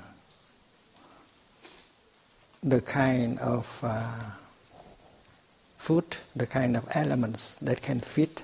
[2.68, 4.11] the kind of uh,
[5.78, 8.41] food, the kind of elements that can feed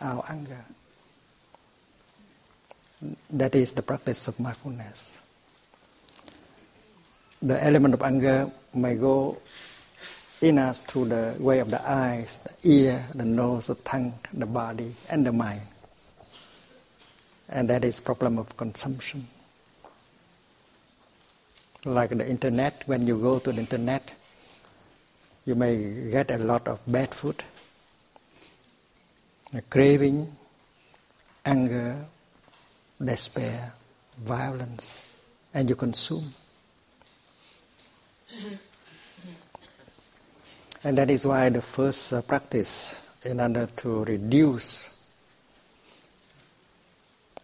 [0.00, 0.64] our anger.
[3.28, 5.20] That is the practice of mindfulness.
[7.42, 9.36] The element of anger may go
[10.40, 14.46] in us through the way of the eyes, the ear, the nose, the tongue, the
[14.46, 15.60] body, and the mind.
[17.50, 19.26] And that is problem of consumption.
[21.84, 24.14] Like the internet, when you go to the internet,
[25.44, 27.42] you may get a lot of bad food,
[29.68, 30.30] craving,
[31.44, 32.04] anger,
[33.04, 33.72] despair,
[34.20, 35.04] violence,
[35.52, 36.32] and you consume.
[40.84, 44.90] And that is why the first uh, practice, in order to reduce,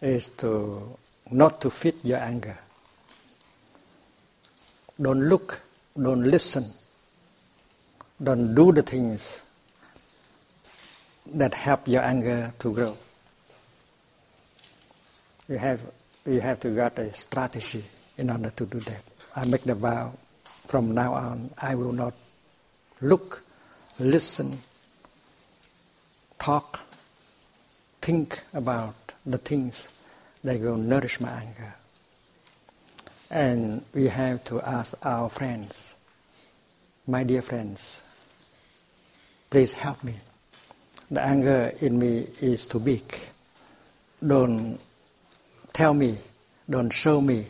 [0.01, 0.97] is to
[1.31, 2.57] not to feed your anger.
[5.01, 5.61] Don't look,
[6.01, 6.65] don't listen,
[8.21, 9.43] don't do the things
[11.33, 12.97] that help your anger to grow.
[15.47, 15.81] You have,
[16.25, 17.83] you have to get a strategy
[18.17, 19.01] in order to do that.
[19.35, 20.13] I make the vow
[20.67, 22.13] from now on, I will not
[23.01, 23.41] look,
[23.99, 24.59] listen,
[26.37, 26.79] talk,
[28.01, 28.95] think about
[29.25, 29.87] the things
[30.43, 31.73] that will nourish my anger.
[33.31, 35.93] And we have to ask our friends,
[37.05, 38.01] my dear friends,
[39.49, 40.15] please help me.
[41.11, 43.03] The anger in me is too big.
[44.25, 44.79] Don't
[45.73, 46.17] tell me,
[46.69, 47.45] don't show me,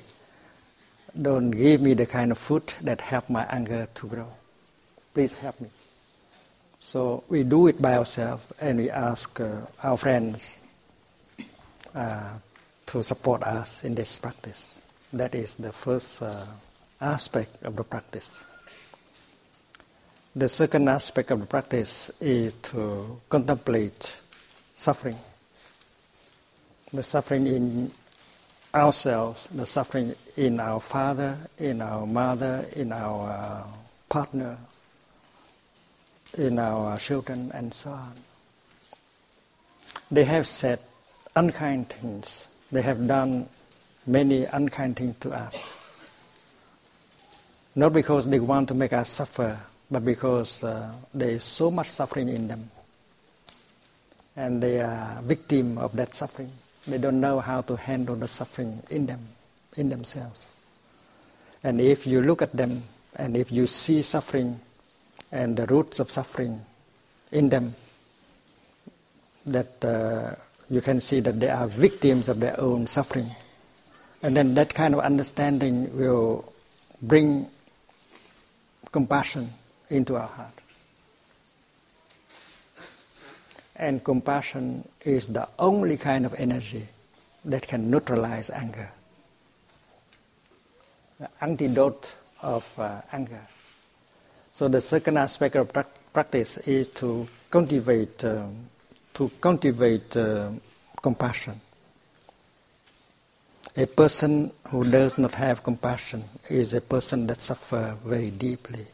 [1.20, 4.28] don't give me the kind of food that help my anger to grow
[5.20, 5.68] please help me.
[6.80, 10.62] So we do it by ourselves and we ask uh, our friends
[11.94, 12.30] uh,
[12.86, 14.79] to support us in this practice.
[15.12, 16.45] That is the first uh,
[17.01, 18.45] aspect of the practice.
[20.36, 24.16] The second aspect of the practice is to contemplate
[24.76, 25.18] suffering.
[26.93, 27.91] The suffering in
[28.74, 33.68] ourselves, the suffering in our father, in our mother, in our uh,
[34.07, 34.57] partner,
[36.38, 38.14] in our children, and so on.
[40.12, 40.80] They have said
[41.36, 42.47] unkind things.
[42.72, 43.49] They have done
[44.10, 45.76] many unkind things to us.
[47.76, 49.57] Not because they want to make us suffer,
[49.89, 52.72] but because uh, there is so much suffering in them.
[54.36, 56.51] And they are victim of that suffering.
[56.88, 59.20] They don't know how to handle the suffering in them,
[59.78, 60.47] in themselves.
[61.64, 62.84] And if you look at them
[63.16, 64.60] and if you see suffering
[65.32, 66.62] and the roots of suffering
[67.32, 67.76] in them,
[69.45, 70.36] that uh,
[70.70, 73.30] you can see that they are victims of their own suffering.
[74.22, 76.51] And then that kind of understanding will
[77.01, 77.47] bring
[78.91, 79.53] compassion
[79.89, 80.53] into our heart.
[83.76, 86.86] And compassion is the only kind of energy
[87.45, 88.91] that can neutralize anger.
[91.20, 93.41] The antidote of uh, anger.
[94.51, 98.70] So the second aspect of pra- practice is to cultivate, um,
[99.13, 100.49] to cultivate uh,
[101.01, 101.61] compassion.
[103.78, 108.86] A person who does not have compassion is a person that suffers very deeply.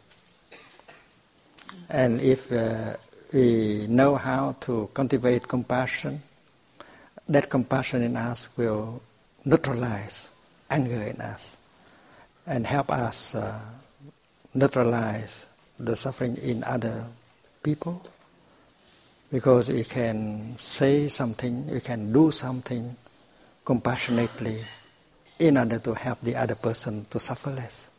[1.90, 2.98] And if uh,
[3.32, 6.22] we know how to cultivate compassion,
[7.30, 9.02] that compassion in us will
[9.46, 10.30] neutralize
[10.70, 11.58] anger in us
[12.46, 13.60] and help us uh,
[14.54, 15.48] neutralize
[15.80, 17.06] the suffering in other
[17.64, 18.06] people
[19.32, 22.96] because we can say something, we can do something
[23.66, 24.64] compassionately
[25.40, 27.90] in order to help the other person to suffer less.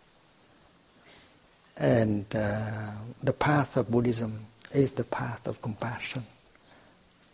[1.77, 2.91] And uh,
[3.23, 6.25] the path of Buddhism is the path of compassion.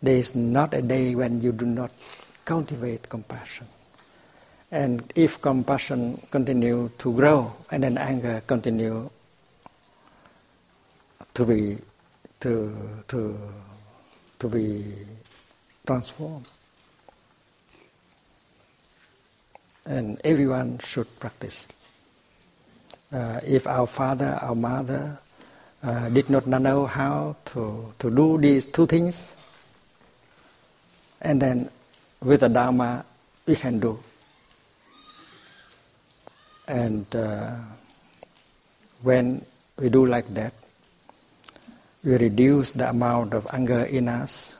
[0.01, 1.91] There is not a day when you do not
[2.43, 3.67] cultivate compassion.
[4.69, 9.09] And if compassion continue to grow and then anger continue
[11.33, 11.77] to be
[12.41, 13.37] to to
[14.39, 14.83] to be
[15.85, 16.47] transformed.
[19.85, 21.67] And everyone should practice.
[23.11, 25.19] Uh, if our father, our mother
[25.83, 29.35] uh, did not know how to, to do these two things,
[31.21, 31.69] and then
[32.21, 33.05] with the Dharma,
[33.45, 33.99] we can do.
[36.67, 37.57] And uh,
[39.01, 39.45] when
[39.77, 40.53] we do like that,
[42.03, 44.57] we reduce the amount of anger in us,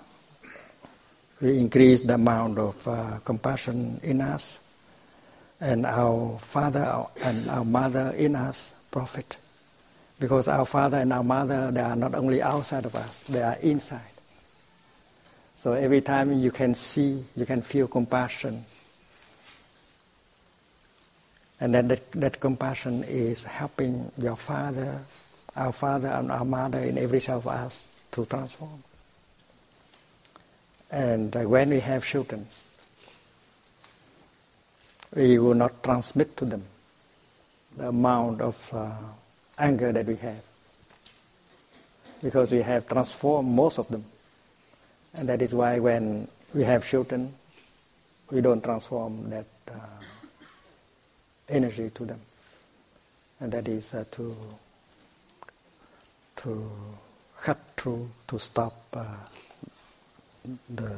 [1.41, 4.59] we increase the amount of uh, compassion in us,
[5.64, 9.38] and our father and our mother in us profit.
[10.20, 13.57] Because our father and our mother, they are not only outside of us, they are
[13.61, 14.01] inside.
[15.55, 18.66] So every time you can see, you can feel compassion.
[21.61, 24.99] And then that, that compassion is helping your father,
[25.55, 27.80] our father, and our mother in every cell of us
[28.11, 28.84] to transform.
[30.91, 32.47] And uh, when we have children,
[35.16, 36.64] we will not transmit to them
[37.78, 38.91] the amount of uh,
[39.57, 40.41] anger that we have.
[42.22, 44.05] Because we have transformed most of them.
[45.16, 47.34] And that is why when we have children,
[48.32, 49.74] we don't transform that uh,
[51.49, 52.20] energy to them.
[53.39, 54.36] And that is uh, to,
[56.38, 56.72] to
[57.41, 59.05] cut through, to stop uh,
[60.70, 60.95] the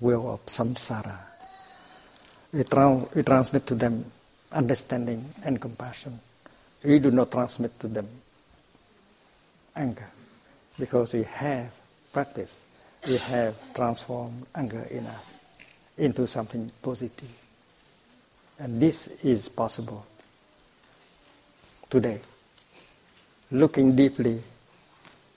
[0.00, 1.18] wheel of samsara
[2.54, 4.04] we, tra- we transmit to them
[4.52, 6.20] understanding and compassion.
[6.84, 8.06] We do not transmit to them
[9.74, 10.06] anger
[10.78, 11.72] because we have
[12.12, 12.60] practice,
[13.08, 15.32] we have transformed anger in us
[15.98, 17.30] into something positive.
[18.58, 20.06] And this is possible
[21.90, 22.20] today.
[23.50, 24.40] Looking deeply,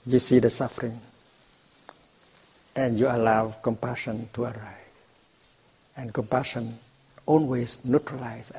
[0.06, 1.00] you see the suffering
[2.76, 4.74] and you allow compassion to arise.
[5.96, 6.78] And compassion
[7.28, 8.50] always neutralize.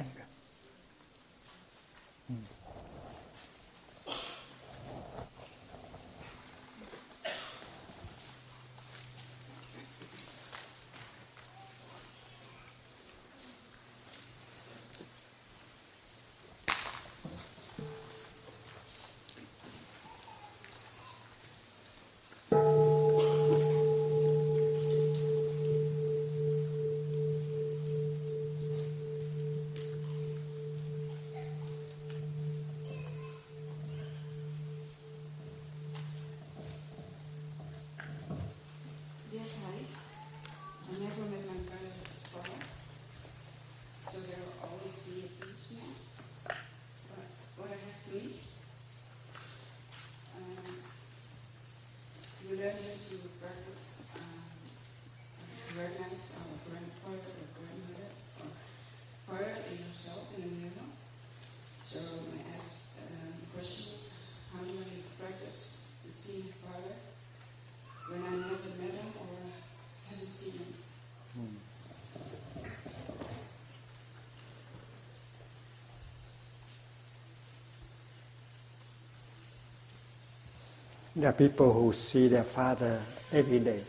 [81.19, 83.01] There are people who see their father
[83.33, 83.83] every day,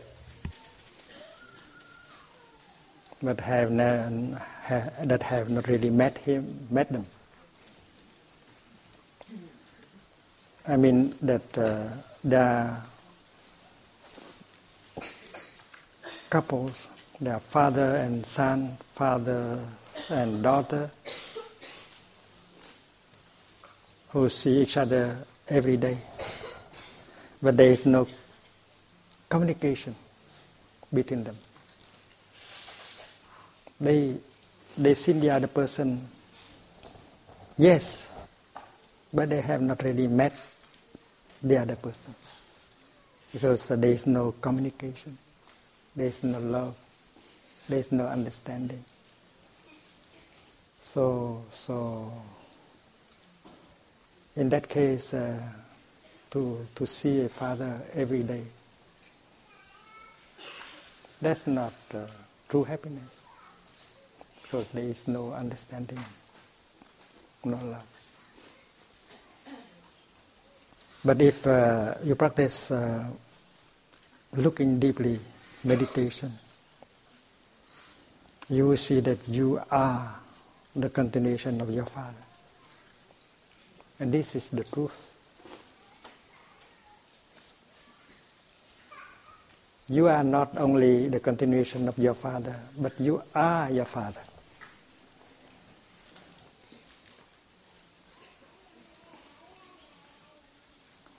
[3.23, 4.41] but have not,
[5.01, 7.05] that have not really met him, met them.
[10.67, 11.87] I mean that uh,
[12.21, 12.83] there are
[16.29, 16.89] couples,
[17.21, 19.63] there are father and son, father
[20.09, 20.91] and daughter,
[24.09, 25.15] who see each other
[25.47, 25.97] every day,
[27.41, 28.07] but there is no
[29.27, 29.95] communication
[30.93, 31.37] between them.
[33.79, 34.15] They
[34.77, 36.07] they see the other person,
[37.57, 38.13] yes,
[39.13, 40.33] but they have not really met
[41.43, 42.13] the other person
[43.33, 45.17] because there is no communication,
[45.95, 46.75] there is no love,
[47.67, 48.83] there is no understanding.
[50.79, 52.11] So, so
[54.35, 55.37] in that case, uh,
[56.31, 58.43] to to see a father every day,
[61.21, 62.07] that's not uh,
[62.49, 63.21] true happiness
[64.41, 65.99] because there is no understanding,
[67.45, 67.85] no love.
[71.03, 73.05] But if uh, you practice uh,
[74.33, 75.19] looking deeply,
[75.63, 76.31] meditation,
[78.49, 80.15] you will see that you are
[80.75, 82.23] the continuation of your Father.
[83.99, 85.10] And this is the truth.
[89.91, 94.21] You are not only the continuation of your Father, but you are your Father.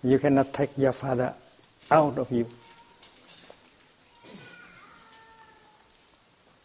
[0.02, 1.34] You cannot take your father
[1.90, 2.46] out of you.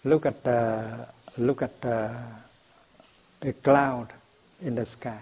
[0.05, 1.05] Look at uh,
[1.37, 2.13] look at uh,
[3.41, 4.13] a cloud
[4.61, 5.19] in the sky.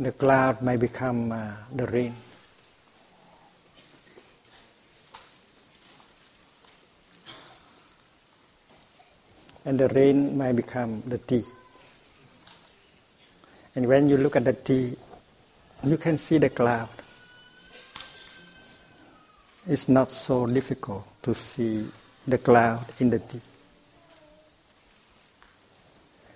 [0.00, 2.14] The cloud may become uh, the rain.
[9.68, 11.44] and the rain may become the tea.
[13.74, 14.96] And when you look at the tea,
[15.84, 16.88] you can see the cloud.
[19.66, 21.86] It's not so difficult to see
[22.26, 23.42] the cloud in the tea.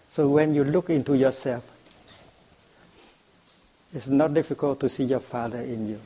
[0.08, 1.64] So when you look into yourself,
[3.95, 6.01] it's not difficult to see your Father in you.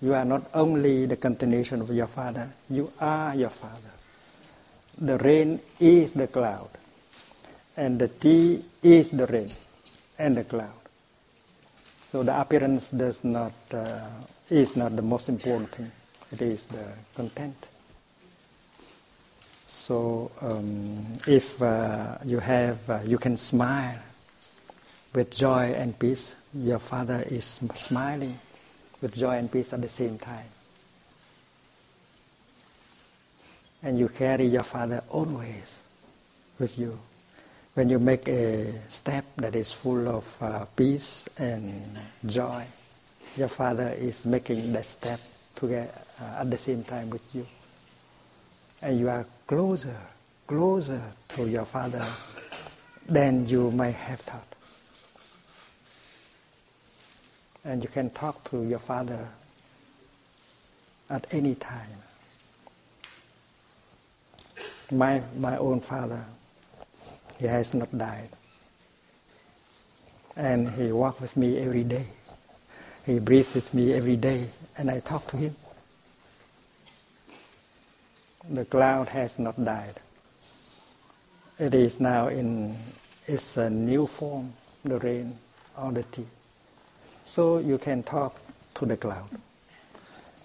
[0.00, 3.90] You are not only the continuation of your Father, you are your Father
[5.00, 6.68] the rain is the cloud,
[7.76, 9.50] and the tea is the rain
[10.18, 10.74] and the cloud.
[12.02, 14.08] So the appearance does not uh,
[14.50, 15.92] is not the most important thing.
[16.32, 17.68] It is the content.
[19.68, 24.00] So um, if uh, you have, uh, you can smile
[25.14, 26.34] with joy and peace.
[26.54, 28.38] Your father is smiling
[29.00, 30.48] with joy and peace at the same time.
[33.82, 35.80] and you carry your father always
[36.58, 36.98] with you.
[37.74, 41.96] When you make a step that is full of uh, peace and
[42.26, 42.64] joy,
[43.36, 45.20] your father is making that step
[45.54, 45.90] together
[46.20, 47.46] uh, at the same time with you.
[48.82, 49.96] And you are closer,
[50.46, 52.04] closer to your father
[53.08, 54.47] than you might have thought.
[57.68, 59.28] And you can talk to your father
[61.10, 61.98] at any time
[64.90, 66.24] my, my own father,
[67.38, 68.28] he has not died.
[70.36, 72.06] And he walks with me every day.
[73.04, 75.56] He breathes with me every day, and I talk to him.
[78.50, 80.00] The cloud has not died.
[81.58, 82.76] It is now in
[83.26, 84.52] its new form,
[84.84, 85.36] the rain
[85.76, 86.26] or the tea.
[87.28, 88.40] So you can talk
[88.74, 89.28] to the cloud,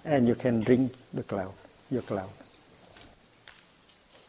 [0.03, 1.53] and you can drink the cloud,
[1.89, 2.29] your cloud.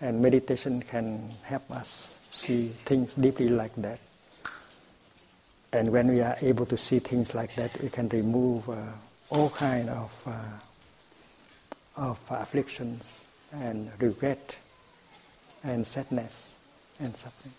[0.01, 3.99] And meditation can help us see things deeply like that.
[5.73, 8.77] And when we are able to see things like that, we can remove uh,
[9.31, 10.41] all kind of uh,
[11.97, 14.57] of afflictions and regret
[15.65, 16.55] and sadness
[17.01, 17.53] and suffering.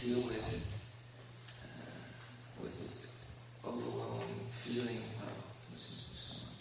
[0.00, 0.56] Deal with uh,
[2.62, 5.28] with the overwhelming feeling of
[5.68, 6.56] to someone.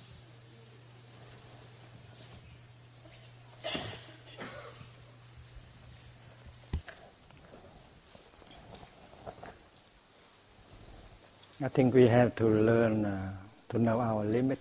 [11.62, 13.34] I think we have to learn uh,
[13.70, 14.60] to know our limit.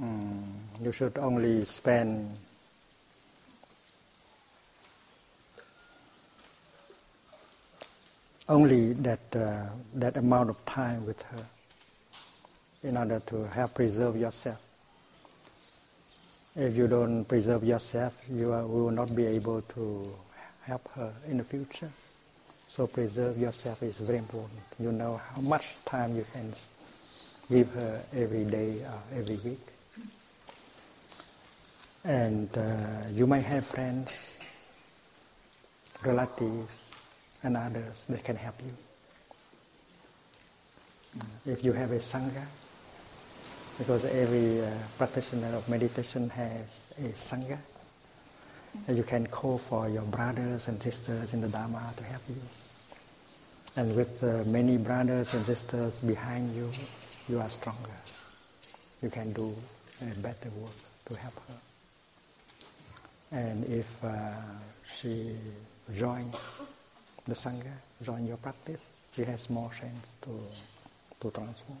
[0.00, 0.44] Mm,
[0.82, 2.38] you should only spend
[8.48, 11.46] only that uh, that amount of time with her
[12.82, 14.60] in order to help preserve yourself.
[16.54, 20.14] If you don't preserve yourself, you are, will not be able to
[20.62, 21.90] help her in the future.
[22.68, 24.60] So preserve yourself is very important.
[24.78, 26.52] You know how much time you can
[27.50, 29.60] give her every day or every week.
[32.04, 34.38] And uh, you may have friends,
[36.04, 36.85] relatives,
[37.46, 38.74] and others that can help you.
[41.52, 42.44] If you have a sangha,
[43.78, 47.58] because every uh, practitioner of meditation has a sangha,
[48.88, 52.42] and you can call for your brothers and sisters in the Dharma to help you.
[53.76, 56.70] And with uh, many brothers and sisters behind you,
[57.28, 57.96] you are stronger.
[59.02, 59.54] You can do
[60.02, 60.74] a better work
[61.08, 61.54] to help her.
[63.38, 64.32] And if uh,
[64.98, 65.36] she
[65.94, 66.32] join
[67.26, 67.72] the Sangha,
[68.04, 70.30] join your practice, she has more chance to,
[71.20, 71.78] to transform.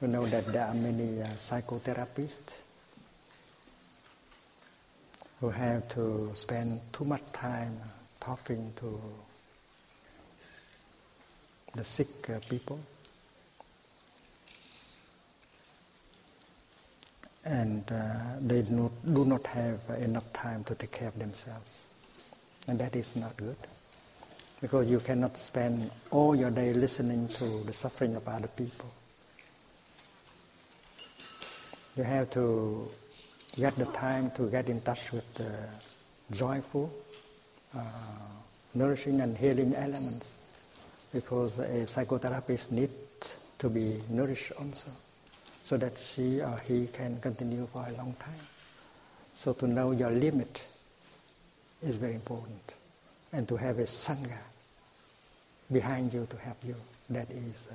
[0.00, 2.54] You know that there are many uh, psychotherapists
[5.40, 7.76] who have to spend too much time
[8.20, 9.00] talking to
[11.74, 12.78] the sick uh, people.
[17.44, 21.74] And uh, they do not have enough time to take care of themselves.
[22.68, 23.56] And that is not good.
[24.60, 28.90] Because you cannot spend all your day listening to the suffering of other people.
[31.96, 32.88] You have to
[33.56, 35.52] get the time to get in touch with the
[36.30, 36.92] joyful,
[37.74, 37.80] uh,
[38.74, 40.32] nourishing and healing elements
[41.12, 44.90] because a psychotherapist needs to be nourished also
[45.62, 48.46] so that she or he can continue for a long time.
[49.34, 50.64] So to know your limit
[51.82, 52.74] is very important
[53.32, 54.38] and to have a sangha
[55.70, 56.74] behind you to help you,
[57.10, 57.74] that is uh,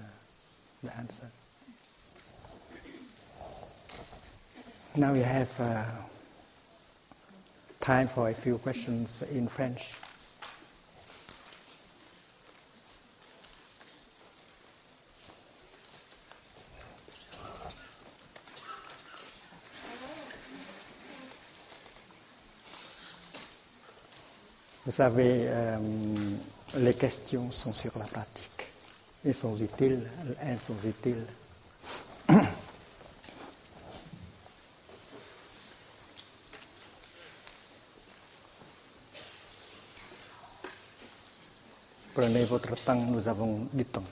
[0.83, 1.29] the answer.
[4.95, 5.83] Now we have uh,
[7.79, 9.91] time for a few questions in French.
[24.85, 25.77] Vous savez, euh,
[26.75, 28.67] les questions sont sur la pratique.
[29.25, 30.09] Elles sont utiles,
[30.41, 31.25] elles sont utiles.
[42.13, 44.03] Prenez votre temps, nous avons du temps.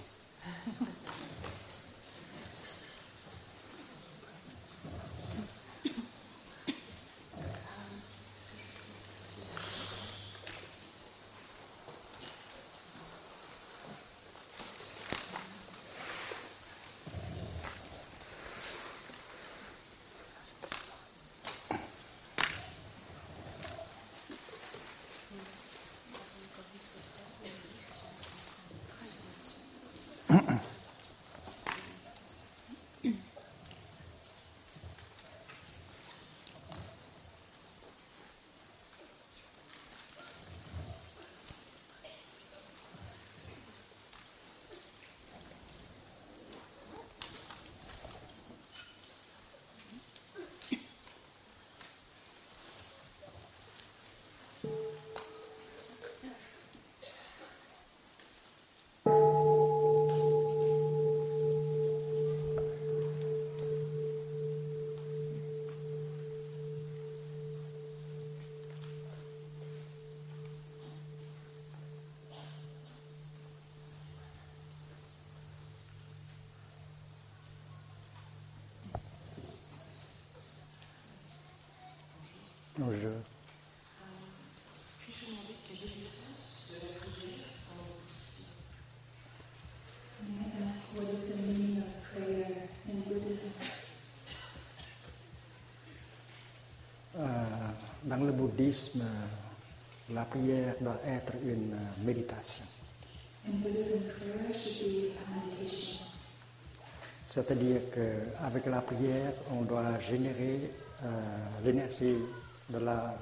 [82.80, 82.88] Of
[92.14, 92.46] prayer?
[97.18, 97.46] Euh,
[98.04, 99.04] dans le bouddhisme,
[100.10, 102.64] la prière doit être une euh, méditation.
[107.26, 110.72] C'est-à-dire qu'avec la prière, on doit générer
[111.04, 111.08] euh,
[111.64, 112.18] l'énergie
[112.72, 113.14] de la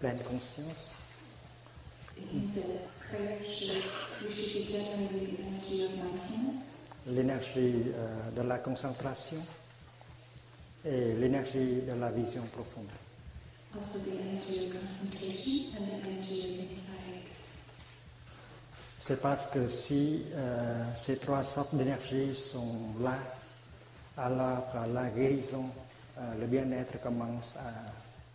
[0.00, 0.90] pleine conscience,
[2.16, 2.64] It means that
[3.08, 3.82] prayer should,
[4.22, 6.62] we should be generating the energy of mindfulness,
[7.06, 9.38] l'énergie euh, de la concentration
[10.84, 12.88] et l'énergie de la vision profonde.
[13.72, 17.24] also the energy of concentration and the energy of insight.
[18.98, 23.16] C'est parce que si euh, ces trois sortes d'énergie sont là,
[24.18, 25.64] alors euh, la guérison,
[26.18, 27.72] euh, le bien-être commence à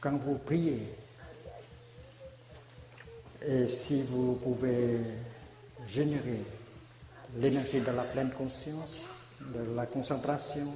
[0.00, 0.94] quand vous priez,
[3.46, 5.00] et si vous pouvez
[5.86, 6.42] générer
[7.36, 9.00] l'énergie de la pleine conscience,
[9.40, 10.74] de la concentration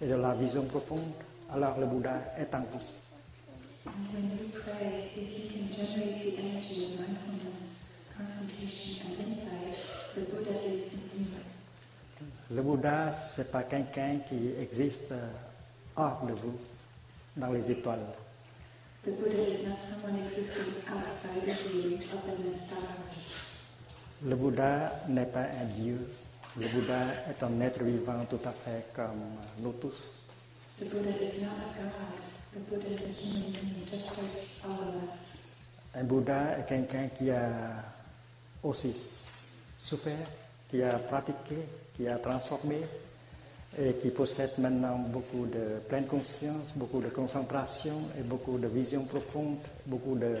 [0.00, 1.12] et de la vision profonde,
[1.52, 2.80] alors le Bouddha est en vous.
[12.52, 15.14] Le Bouddha, ce n'est pas quelqu'un qui existe
[15.96, 16.58] hors de vous,
[17.36, 18.06] dans les étoiles.
[19.02, 22.70] The Buddha is not someone existing outside of you, up in the.
[24.22, 25.96] Le Bouddha n'est pas un Dieu.
[26.58, 30.12] Le Bouddha est un être vivant tout à fait comme nous tous.
[30.78, 32.20] The Buddha is not a god.
[32.52, 35.48] The Buddha is a human being, just like all of us.
[35.94, 37.82] Un Bouddha est quelqu'un qui a
[38.62, 38.94] aussi
[39.78, 40.28] souffert,
[40.68, 41.56] qui a pratiqué,
[41.96, 42.82] qui a transformé
[43.78, 49.04] et qui possède maintenant beaucoup de pleine conscience, beaucoup de concentration et beaucoup de vision
[49.04, 50.36] profonde, beaucoup de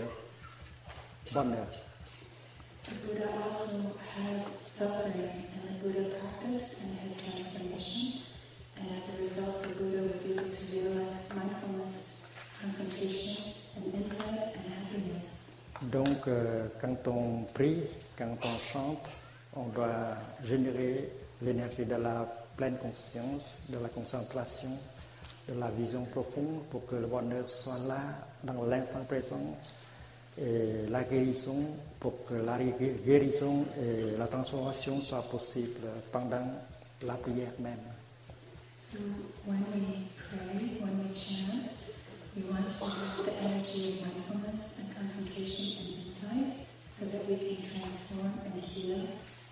[1.32, 1.66] bonheur.
[2.82, 8.22] The Buddha also had suffering, and the Buddha practiced and had transformation.
[8.78, 12.24] And as a result, the Buddha was able to realize mindfulness,
[12.60, 15.60] concentration, and insight and happiness.
[15.82, 17.82] Donc, euh, quand on prie,
[18.16, 19.12] quand on chante,
[19.54, 21.10] on doit générer
[21.42, 22.26] l'énergie de la
[22.60, 24.68] pleine conscience, de la concentration,
[25.48, 28.02] de la vision profonde pour que le bonheur soit là
[28.44, 29.56] dans l'instant présent
[30.36, 31.56] et la guérison
[31.98, 36.48] pour que la gué- guérison et la transformation soient possibles pendant
[37.06, 37.78] la prière même.
[38.78, 38.98] So
[39.46, 41.64] when we pray, when we chant,
[42.36, 47.36] we want to have the energy of mindfulness and concentration and insight so that we
[47.56, 49.00] can transform and heal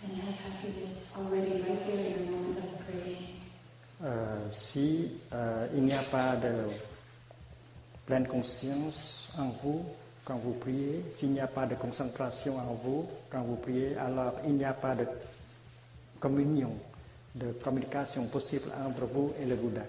[0.05, 2.68] and have happiness already right there in the moment.
[4.05, 6.71] Euh, si euh, il n'y a pas de
[8.07, 9.85] pleine conscience en vous
[10.25, 14.35] quand vous priez, s'il n'y a pas de concentration en vous quand vous priez, alors
[14.47, 15.05] il n'y a pas de
[16.21, 16.73] communion,
[17.35, 19.83] de communication possible entre vous et le Bouddha.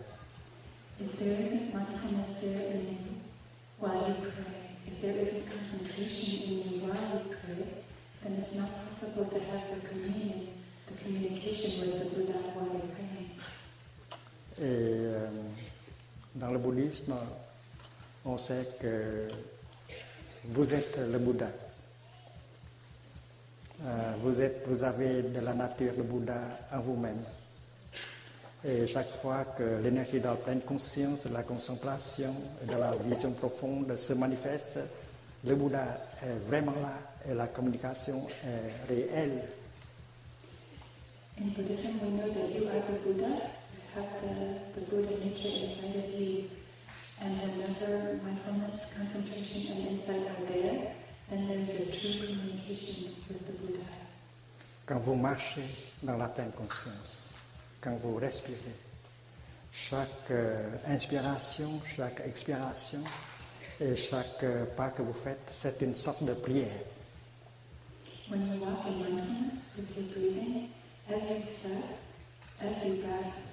[14.60, 15.27] Et euh,
[16.36, 17.15] dans le bouddhisme,
[18.26, 19.30] on sait que
[20.45, 21.48] vous êtes le Bouddha.
[23.81, 26.41] Euh, vous, êtes, vous avez de la nature le Bouddha
[26.73, 27.23] en vous-même.
[28.65, 33.31] Et chaque fois que l'énergie de la pleine conscience, de la concentration de la vision
[33.31, 34.77] profonde se manifeste,
[35.45, 39.41] le Bouddha est vraiment là et la communication est réelle.
[43.95, 46.49] Have the, the Buddha nature inside of you.
[47.22, 50.94] And whenever mindfulness, concentration, and insight are there,
[51.30, 53.84] then there is a true communication with the Buddha.
[54.86, 55.66] Quand vous marchez
[56.02, 57.24] dans la pleine conscience,
[57.82, 58.76] quand vous respirez,
[59.72, 63.03] chaque euh, inspiration, chaque expiration
[63.80, 66.84] et chaque euh, pas que vous faites, c'est une sorte de prière.
[68.30, 70.70] When you walk in mindfulness with your breathing,
[71.10, 71.84] every step,
[72.61, 73.49] every breath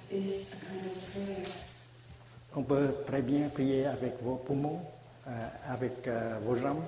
[2.55, 4.81] On peut très bien prier avec vos poumons,
[5.27, 5.31] euh,
[5.67, 6.85] avec euh, vos jambes.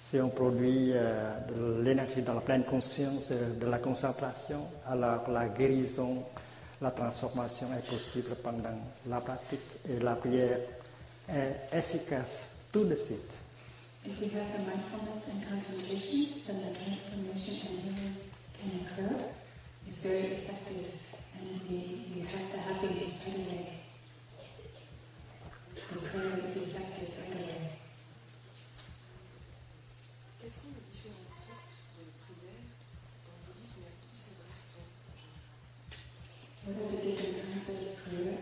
[0.00, 5.48] Si on produit euh, de l'énergie dans la pleine conscience, de la concentration, alors la
[5.48, 6.24] guérison,
[6.80, 10.58] la transformation est possible pendant la pratique et la prière
[11.28, 13.41] est efficace tout de suite.
[14.04, 18.16] If we have the mindfulness and concentration, then the transformation and healing
[18.58, 19.14] can occur.
[19.86, 20.90] It's very effective,
[21.38, 23.78] and we, we have the happiness right away.
[25.92, 27.62] The prayer is effective right away.
[30.40, 32.66] Quelles sont les différentes sortes de prières
[33.22, 34.82] dans le bouddhisme et à qui s'adresse-t-on
[36.66, 38.34] What are the different kinds of prayer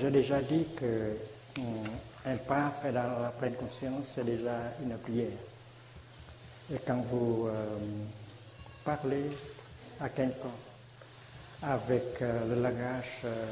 [0.00, 1.16] J'ai déjà dit que
[1.58, 1.64] hum,
[2.24, 5.38] un pas fait dans la pleine conscience, c'est déjà une prière.
[6.72, 7.66] Et quand vous euh,
[8.84, 9.24] parlez
[9.98, 10.54] à quelqu'un
[11.62, 13.46] avec euh, le langage euh,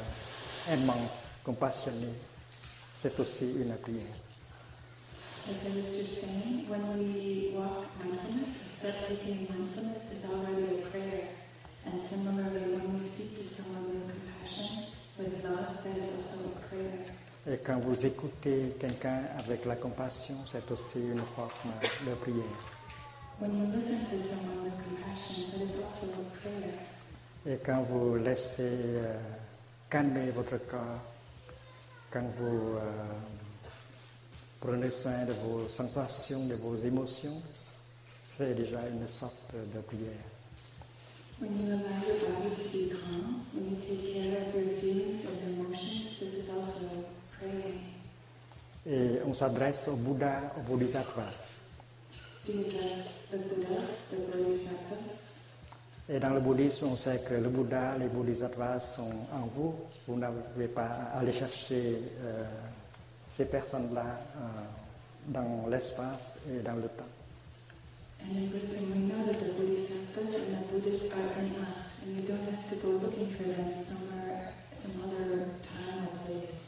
[0.71, 1.09] aimant,
[1.43, 2.07] compassionné,
[2.97, 4.03] c'est aussi une prière.
[6.69, 8.49] When we walk mindfulness,
[9.49, 11.27] mindfulness is already a prayer.
[11.85, 14.06] And similarly, when we speak to someone
[17.49, 21.71] Et quand vous écoutez quelqu'un avec la compassion, c'est aussi une forme
[22.05, 22.43] de prière.
[27.45, 29.19] Et quand vous laissez euh,
[29.89, 31.01] calmer votre corps,
[32.11, 32.81] quand vous euh,
[34.59, 37.41] prenez soin de vos sensations, de vos émotions,
[38.25, 40.36] c'est déjà une sorte de prière.
[41.39, 45.21] When you allow your body to be calm, when you take care of your feelings
[45.23, 47.05] and emotions, this is also
[47.37, 47.79] praying.
[48.89, 51.25] Et on s'adresse au Bouddha, au Bodhisattva.
[56.09, 59.75] Et dans le bouddhisme, on sait que le Bouddha, les Bodhisattvas sont en vous.
[60.07, 62.43] Vous n'avez pas à aller chercher euh,
[63.27, 64.41] ces personnes-là euh,
[65.27, 67.16] dans l'espace et dans le temps.
[68.21, 72.43] And we know that the Bodhisattvas and the Buddhists are in us, and we don't
[72.49, 76.63] have to go looking for them somewhere, some other time or place.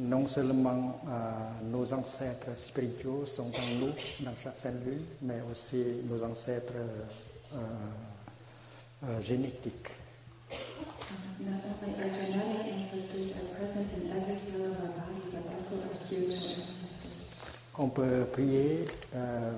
[0.00, 6.22] Non seulement euh, nos ancêtres spirituels sont en nous, dans chaque cellule, mais aussi nos
[6.22, 6.72] ancêtres
[7.54, 7.58] euh,
[9.04, 9.90] euh, génétiques.
[11.40, 15.88] Not only our genetic ancestors are present in every cell of our body, but also
[15.88, 17.18] our spiritual ancestors.
[17.80, 19.52] On peut prier, euh,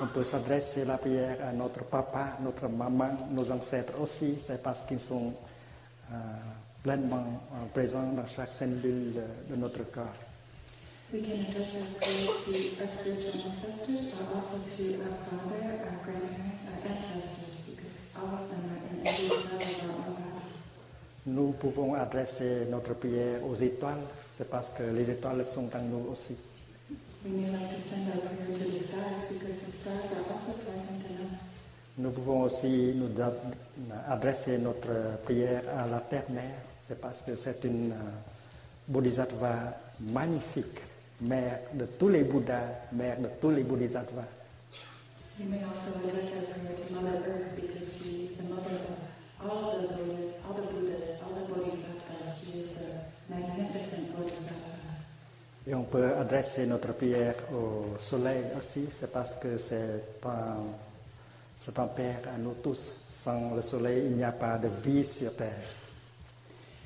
[0.00, 4.80] on peut s'adresser la prière à notre papa, notre maman, nos ancêtres aussi, c'est parce
[4.80, 5.34] qu'ils sont
[6.10, 6.14] euh,
[6.82, 9.12] pleinement euh, présents dans chaque cellule
[9.50, 10.06] de, notre corps.
[11.12, 16.64] We can address our to our spiritual ancestors, but also to our father, our grandparents,
[16.72, 20.56] our ancestors, because all of them are in every cell of our own body.
[21.26, 24.00] Nous pouvons adresser notre prière aux étoiles,
[24.38, 26.34] c'est parce que les étoiles sont en nous aussi.
[31.98, 33.54] Nous pouvons aussi nous ad-
[34.08, 37.96] adresser notre prière à la Terre-Mère, c'est parce que c'est une euh,
[38.86, 40.78] bodhisattva magnifique,
[41.22, 44.24] mère de tous les Bouddhas, mère de tous les bodhisattvas.
[45.38, 49.50] We may also address our prayer to Mother Earth because she is the mother of
[49.50, 49.88] all the
[50.46, 52.40] all the Buddhas, all the Bodhisattvas.
[52.40, 54.55] She is a magnificent Bodhisattva.
[55.68, 60.58] Et on peut adresser notre prière au soleil aussi, c'est parce que c'est un,
[61.56, 62.94] c'est un père à nous tous.
[63.10, 65.66] Sans le soleil, il n'y a pas de vie sur terre.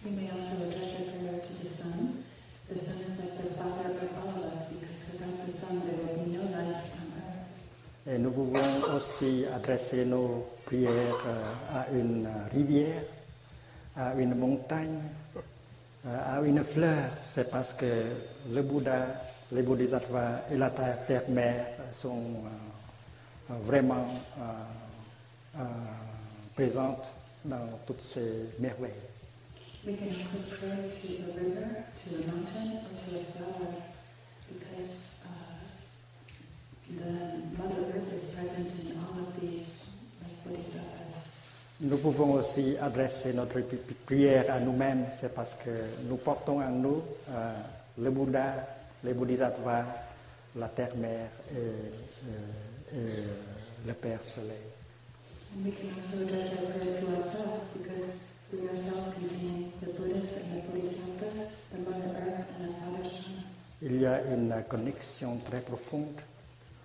[0.03, 2.25] We may also address our prayer to the sun.
[2.73, 5.99] The sun is like the father of all of us because without the sun there
[6.01, 8.07] would be no life on earth.
[8.07, 13.03] Et nous pouvons aussi adresser nos prières euh, à une rivière,
[13.95, 15.03] à une montagne,
[16.07, 17.11] à une fleur.
[17.23, 17.87] C'est parce que
[18.51, 19.07] le Bouddha,
[19.53, 24.07] les Bodhisattvas et la terre- terre-mère sont euh, euh, vraiment
[24.39, 25.63] euh, euh,
[26.55, 27.11] présentes
[27.45, 28.91] dans toutes ces merveilles.
[29.87, 33.75] We can also pray to a river, to a mountain, or to a flower
[34.47, 35.31] because uh,
[36.99, 37.13] the
[37.57, 39.89] Mother Earth is present in all of these
[40.23, 41.00] like Bodhisattvas.
[41.83, 45.71] Nous pouvons aussi adresser notre pri- prière à nous-mêmes, c'est parce que
[46.09, 47.55] nous portons en nous euh,
[47.99, 48.67] le Bouddha,
[49.03, 49.85] les Bodhisattvas,
[50.57, 54.57] la Terre-Mère et, euh, et le Père Soleil.
[55.57, 60.31] And we can also address our prayer to ourselves because we ourselves contain the Buddhas
[60.37, 63.37] and the Bodhisattvas, the Mother Earth and the Father Sun.
[63.83, 66.21] Il y a une connexion très profonde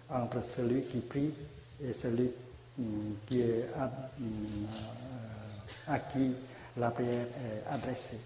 [0.10, 1.34] entre celui qui prie
[1.84, 2.32] et celui hum,
[3.28, 3.88] qui est, euh,
[5.88, 6.32] à, qui
[6.78, 8.20] la prière est adressée.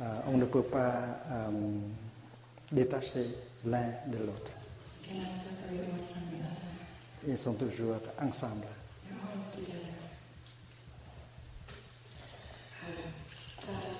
[0.00, 1.82] Euh, on ne peut pas um,
[2.72, 3.26] détacher
[3.64, 4.50] l'un de l'autre.
[7.26, 8.66] Ils sont toujours ensemble.
[12.86, 13.93] Uh, uh,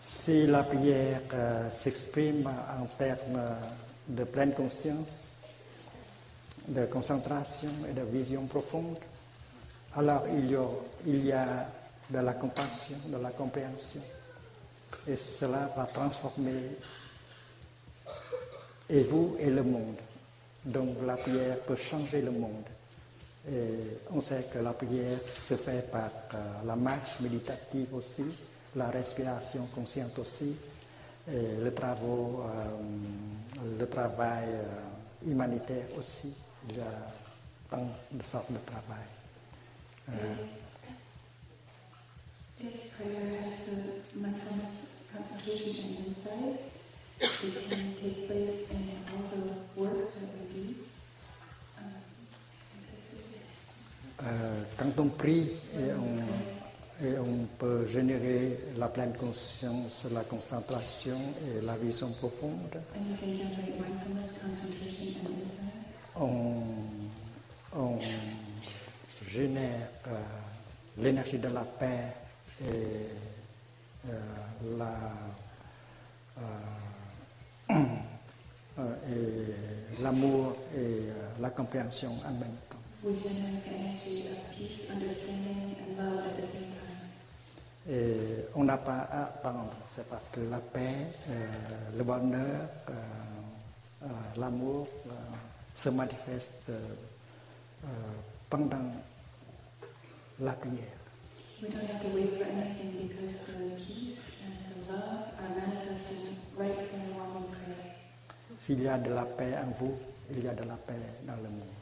[0.00, 3.40] Si la prière euh, s'exprime en termes
[4.08, 5.20] de pleine conscience,
[6.68, 8.98] de concentration et de vision profonde,
[9.96, 10.64] alors il y a,
[11.06, 11.66] il y a
[12.10, 14.02] de la compassion, de la compréhension.
[15.06, 16.76] Et cela va transformer
[18.88, 19.96] et vous et le monde.
[20.64, 22.66] Donc la prière peut changer le monde.
[23.48, 28.24] Et on sait que la prière se fait par euh, la marche méditative aussi,
[28.76, 30.54] la respiration consciente aussi,
[31.28, 31.72] euh, le
[33.86, 36.32] travail euh, humanitaire aussi.
[36.68, 36.84] Il y a
[37.70, 39.06] tant de sortes de travail.
[40.10, 40.34] Euh,
[49.76, 50.12] works
[50.52, 50.74] do.
[51.78, 51.94] Um,
[54.22, 61.18] Euh, quand on prie et on, et on peut générer la pleine conscience, la concentration
[61.46, 62.82] et la vision profonde,
[66.16, 66.62] on,
[67.74, 67.98] on
[69.26, 70.10] génère euh,
[70.98, 72.12] l'énergie de la paix
[72.62, 73.06] et
[74.10, 75.12] euh, la,
[79.08, 82.32] et l'amour et euh, la compréhension en
[87.88, 91.46] Et on n'a pas à attendre, c'est parce que la paix, euh,
[91.96, 92.92] le bonheur, euh,
[94.02, 94.06] euh,
[94.36, 94.86] l'amour
[95.74, 97.88] se manifestent euh,
[98.50, 98.76] pendant
[100.40, 100.98] la prière.
[101.62, 106.34] We don't have to wait for anything because the peace and the love are manifested
[106.56, 107.92] right in while we pray.
[108.58, 109.94] S'il y a de la paix en vous,
[110.30, 110.94] il y a de la paix
[111.26, 111.79] dans le monde.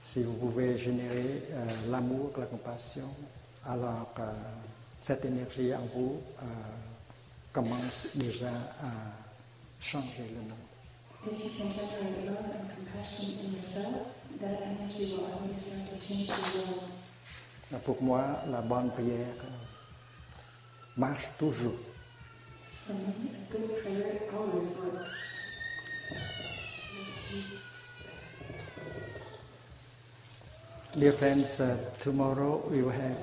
[0.00, 3.08] Si vous pouvez générer euh, l'amour, la compassion,
[3.64, 4.32] alors euh,
[4.98, 6.44] cette énergie en vous euh,
[7.52, 8.48] commence déjà
[8.82, 8.90] à
[9.80, 10.66] changer le monde.
[17.84, 19.44] Pour moi, la bonne prière
[20.96, 21.74] marche toujours.
[22.86, 25.27] For me, a good prayer always works.
[30.98, 33.16] Dear friends, uh, tomorrow we will have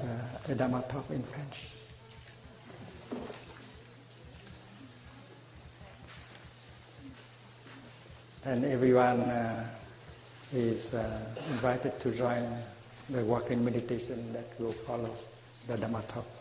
[0.48, 1.68] uh, a Dhamma talk in French.
[8.46, 9.68] And everyone uh,
[10.54, 11.20] is uh,
[11.50, 12.48] invited to join
[13.10, 15.12] the walking meditation that will follow
[15.68, 16.35] the Dhamma talk.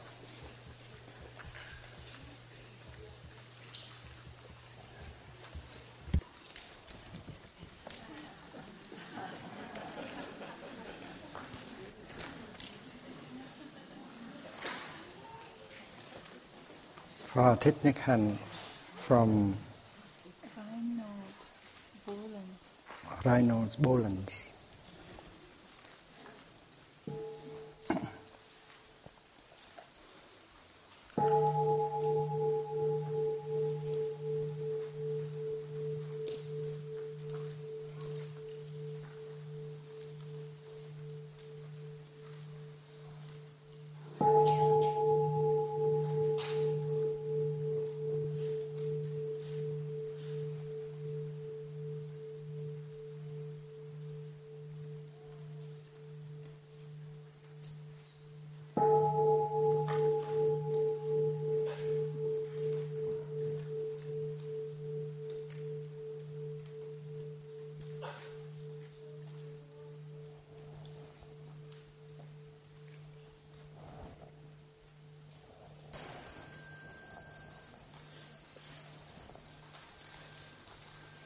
[17.34, 18.38] Technical
[18.96, 19.56] from
[20.56, 21.02] Rhino
[22.06, 22.78] Bolens.
[23.74, 24.53] Bolens.